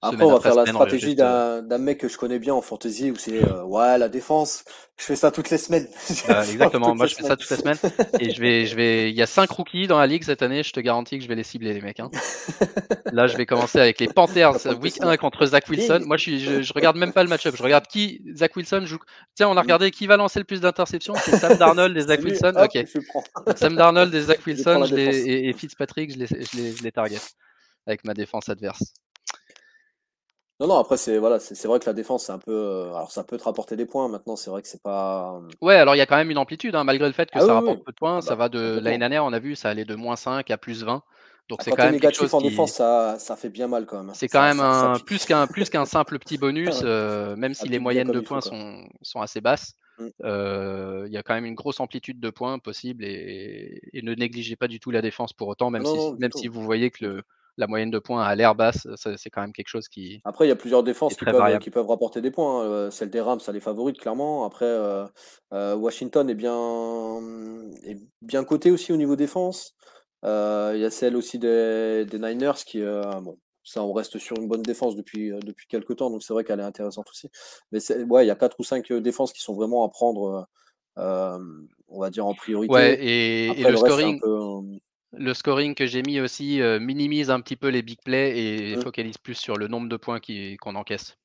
[0.00, 3.16] après, on va faire la stratégie d'un mec que je connais bien en fantasy où
[3.16, 4.64] c'est euh, ouais la défense.
[4.96, 5.88] Je fais ça toutes les semaines.
[6.28, 6.94] Bah, exactement.
[6.94, 7.78] Moi, je fais ça toutes les semaines.
[8.20, 9.10] Et je vais, je vais.
[9.10, 10.62] Il y a cinq rookies dans la ligue cette année.
[10.62, 11.98] Je te garantis que je vais les cibler les mecs.
[11.98, 12.10] Hein.
[13.12, 16.02] Là, je vais commencer avec les Panthers week 1 contre Zach Wilson.
[16.04, 17.56] Moi, je, suis, je, regarde même pas le match-up.
[17.56, 18.98] Je regarde qui Zach Wilson joue.
[19.34, 21.14] Tiens, on a regardé qui va lancer le plus d'interceptions.
[21.16, 22.52] C'est Sam Darnold et Zach Wilson.
[22.56, 22.86] ok.
[23.56, 27.18] Sam Darnold et Zach Wilson et, Fitzpatrick, je les, je les, je les target
[27.86, 28.92] avec ma défense adverse.
[30.60, 32.52] Non, non, après, c'est voilà, c'est vrai que la défense, c'est un peu.
[32.52, 34.08] Euh, alors, ça peut te rapporter des points.
[34.08, 35.40] Maintenant, c'est vrai que c'est pas.
[35.60, 37.46] Ouais, alors il y a quand même une amplitude, hein, malgré le fait que ah
[37.46, 38.18] ça rapporte peu de points.
[38.18, 40.50] Ah ça bah, va de l'année dernière, on a vu, ça allait de moins 5
[40.50, 41.02] à plus 20.
[41.48, 43.98] Donc, ah, c'est quand même quelque chose en défense, ça, ça fait bien mal quand
[43.98, 44.10] même.
[44.10, 44.14] Hein.
[44.14, 47.78] C'est quand même un, plus qu'un plus qu'un simple petit bonus, euh, même si les
[47.78, 49.74] moyennes de points sont, sont assez basses.
[49.98, 50.06] Mmh.
[50.24, 54.56] Euh, il y a quand même une grosse amplitude de points possible et, ne négligez
[54.56, 57.22] pas du tout la défense pour autant, même, si, même si vous voyez que le,
[57.58, 60.22] la moyenne de points à l'air basse, c'est quand même quelque chose qui.
[60.24, 62.62] Après, il y a plusieurs défenses qui peuvent, qui peuvent, rapporter des points.
[62.62, 62.64] Hein.
[62.64, 64.44] Euh, celle des Rams, ça les favorise clairement.
[64.44, 65.04] Après, euh,
[65.52, 67.20] euh, Washington est bien,
[67.84, 69.74] est bien coté aussi au niveau défense.
[70.22, 74.62] Il y a celle aussi des, Niners qui, bon, ça, on reste sur une bonne
[74.62, 77.28] défense depuis, depuis quelques temps, donc c'est vrai qu'elle est intéressante aussi.
[77.72, 80.46] Mais ouais, il y a quatre ou cinq défenses qui sont vraiment à prendre,
[80.96, 82.72] on va dire, en priorité.
[82.72, 84.20] Ouais, et, le, scoring
[85.12, 88.82] le scoring que j'ai mis aussi minimise un petit peu les big plays et mmh.
[88.82, 90.20] focalise plus sur le nombre de points
[90.60, 91.16] qu'on encaisse.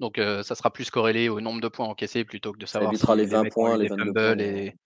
[0.00, 3.16] Donc ça sera plus corrélé au nombre de points encaissés plutôt que de savoir si
[3.16, 4.76] les 20 points, les fumbles et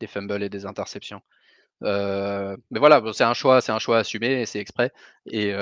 [0.00, 1.20] des fumbles et des interceptions.
[1.82, 4.90] mais voilà, c'est un choix, c'est un choix assumé et c'est exprès.
[5.26, 5.52] Et,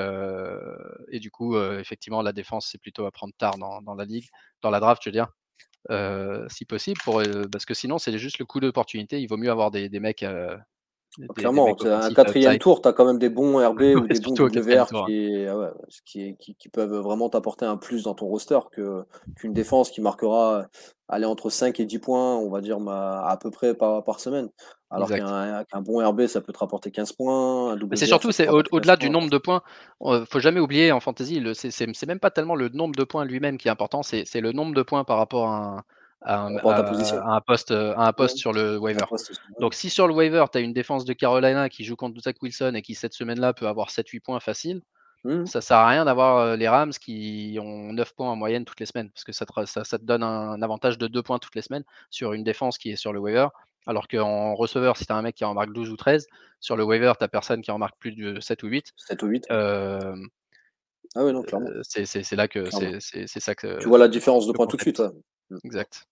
[1.10, 4.28] et, du coup, effectivement, la défense c'est plutôt à prendre tard dans, la ligue,
[4.60, 6.48] dans la draft, je veux dire.
[6.48, 9.20] si possible, pour, parce que sinon c'est juste le coup d'opportunité.
[9.20, 10.24] Il vaut mieux avoir des, des mecs
[11.34, 14.86] Clairement, un quatrième tour, tu as quand même des bons RB ou des bons WR
[15.06, 15.72] qui, ah
[16.06, 18.58] qui, qui, qui, peuvent vraiment t'apporter un plus dans ton roster
[19.36, 20.66] qu'une défense qui marquera
[21.08, 24.48] aller entre 5 et 10 points, on va dire, à peu près par, par semaine.
[24.90, 27.76] Alors qu'un bon RB, ça peut te rapporter 15 points.
[27.94, 29.62] C'est surtout, c'est au-delà du nombre de points.
[30.00, 33.58] Il faut jamais oublier en fantasy, c'est même pas tellement le nombre de points lui-même
[33.58, 35.84] qui est important, c'est le nombre de points par rapport à un,
[36.24, 39.04] un, poste, à un poste sur le waiver.
[39.60, 42.36] Donc si sur le waiver, tu as une défense de Carolina qui joue contre Zach
[42.42, 44.82] Wilson et qui cette semaine-là peut avoir 7-8 points faciles,
[45.24, 45.46] mmh.
[45.46, 48.86] ça sert à rien d'avoir les Rams qui ont 9 points en moyenne toutes les
[48.86, 51.62] semaines, parce que ça te, ça, te donne un, avantage de 2 points toutes les
[51.62, 53.48] semaines sur une défense qui est sur le waiver.
[53.86, 56.26] Alors qu'en receveur, si tu as un mec qui en marque 12 ou 13,
[56.60, 58.92] sur le waiver, tu personne qui en marque plus de 7 ou 8.
[58.96, 59.46] 7 ou 8.
[59.50, 60.14] Euh,
[61.14, 61.68] ah oui, non, clairement.
[61.82, 63.78] c'est là que c'est ça que.
[63.80, 65.02] Tu vois la différence de points tout de suite.
[65.64, 66.06] Exact.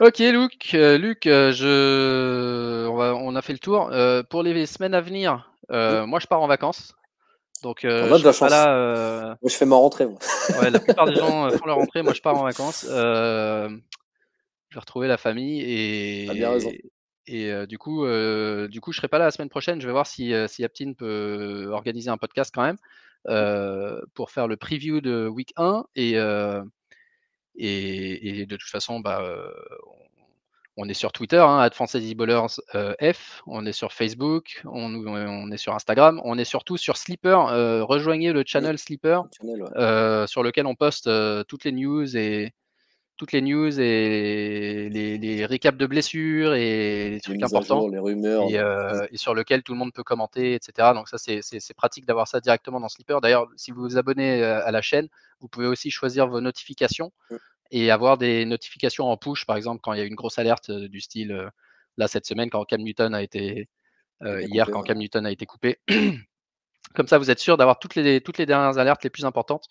[0.00, 2.88] Ok, Luc, euh, Luc euh, je...
[2.88, 3.90] on, a fait le tour.
[4.30, 6.04] pour les semaines à venir, mmh.
[6.04, 6.94] moi je pars en vacances.
[7.62, 8.50] Donc, on a de la chance.
[8.50, 10.06] Moi, je fais ma rentrée.
[10.06, 12.02] Ouais, la plupart des gens font leur rentrée.
[12.02, 12.86] Moi, je pars en vacances
[14.70, 16.70] je vais retrouver la famille et, bien raison.
[17.26, 18.06] et du coup,
[18.68, 19.80] du coup, je serai pas là la semaine prochaine.
[19.80, 22.78] Je vais voir si, si Aptine peut organiser un podcast quand même
[23.24, 26.16] pour faire le preview de week 1 et,
[27.56, 29.22] et, de toute façon, bah,
[30.76, 31.68] on, est sur Twitter, hein,
[33.02, 37.86] F, on est sur Facebook, on, on, est sur Instagram, on est surtout sur Sleeper.
[37.86, 39.24] rejoignez le channel Sleeper
[40.26, 41.10] sur lequel on poste
[41.46, 42.54] toutes les news et,
[43.20, 47.86] toutes les news et les, récaps de blessures et les trucs importants.
[47.86, 48.48] les rumeurs.
[48.50, 50.92] Euh, et, sur lequel tout le monde peut commenter, etc.
[50.94, 53.20] Donc ça, c'est pratique d'avoir ça directement dans Sleeper.
[53.20, 55.06] D'ailleurs, si vous vous abonnez euh, à la chaîne,
[55.40, 57.36] vous pouvez aussi choisir vos notifications mm.
[57.72, 60.70] et avoir des notifications en push, par exemple, quand il y a une grosse alerte
[60.70, 61.50] euh, du style,
[61.98, 63.68] là, cette semaine, quand Cam Newton a été,
[64.24, 65.78] hier, quand Cam Newton a été coupé.
[66.94, 69.68] Comme ça, vous êtes sûr d'avoir toutes les, toutes les dernières alertes les plus importantes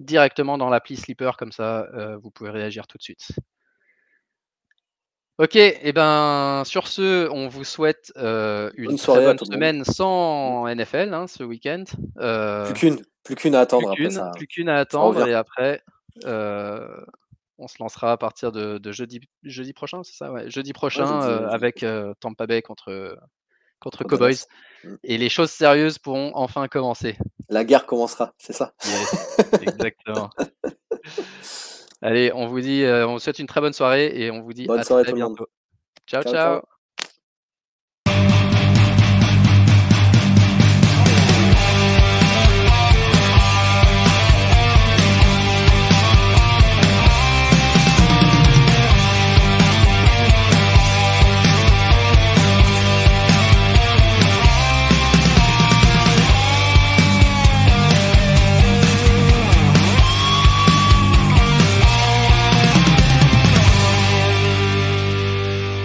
[0.00, 3.28] directement dans l'appli Sleeper, comme ça, euh, vous pouvez réagir tout de suite.
[5.38, 10.68] Ok, et eh ben sur ce, on vous souhaite euh, une très bonne semaine sans
[10.68, 11.84] NFL hein, ce week-end.
[12.18, 13.94] Euh, plus qu'une, plus qu'une à attendre.
[13.94, 15.82] Plus qu'une, à attendre et après,
[16.24, 20.30] on se lancera à partir de, jeudi, jeudi prochain, c'est ça?
[20.30, 21.84] Ouais, Jeudi prochain avec
[22.20, 23.18] Tampa Bay contre
[23.82, 24.46] contre Cowboys.
[24.84, 24.94] Mm.
[25.04, 27.16] Et les choses sérieuses pourront enfin commencer.
[27.48, 28.72] La guerre commencera, c'est ça
[29.62, 30.30] Exactement.
[32.00, 34.52] Allez, on vous dit, euh, on vous souhaite une très bonne soirée et on vous
[34.52, 35.46] dit à très bientôt.
[36.06, 36.22] ciao.
[36.22, 36.62] ciao.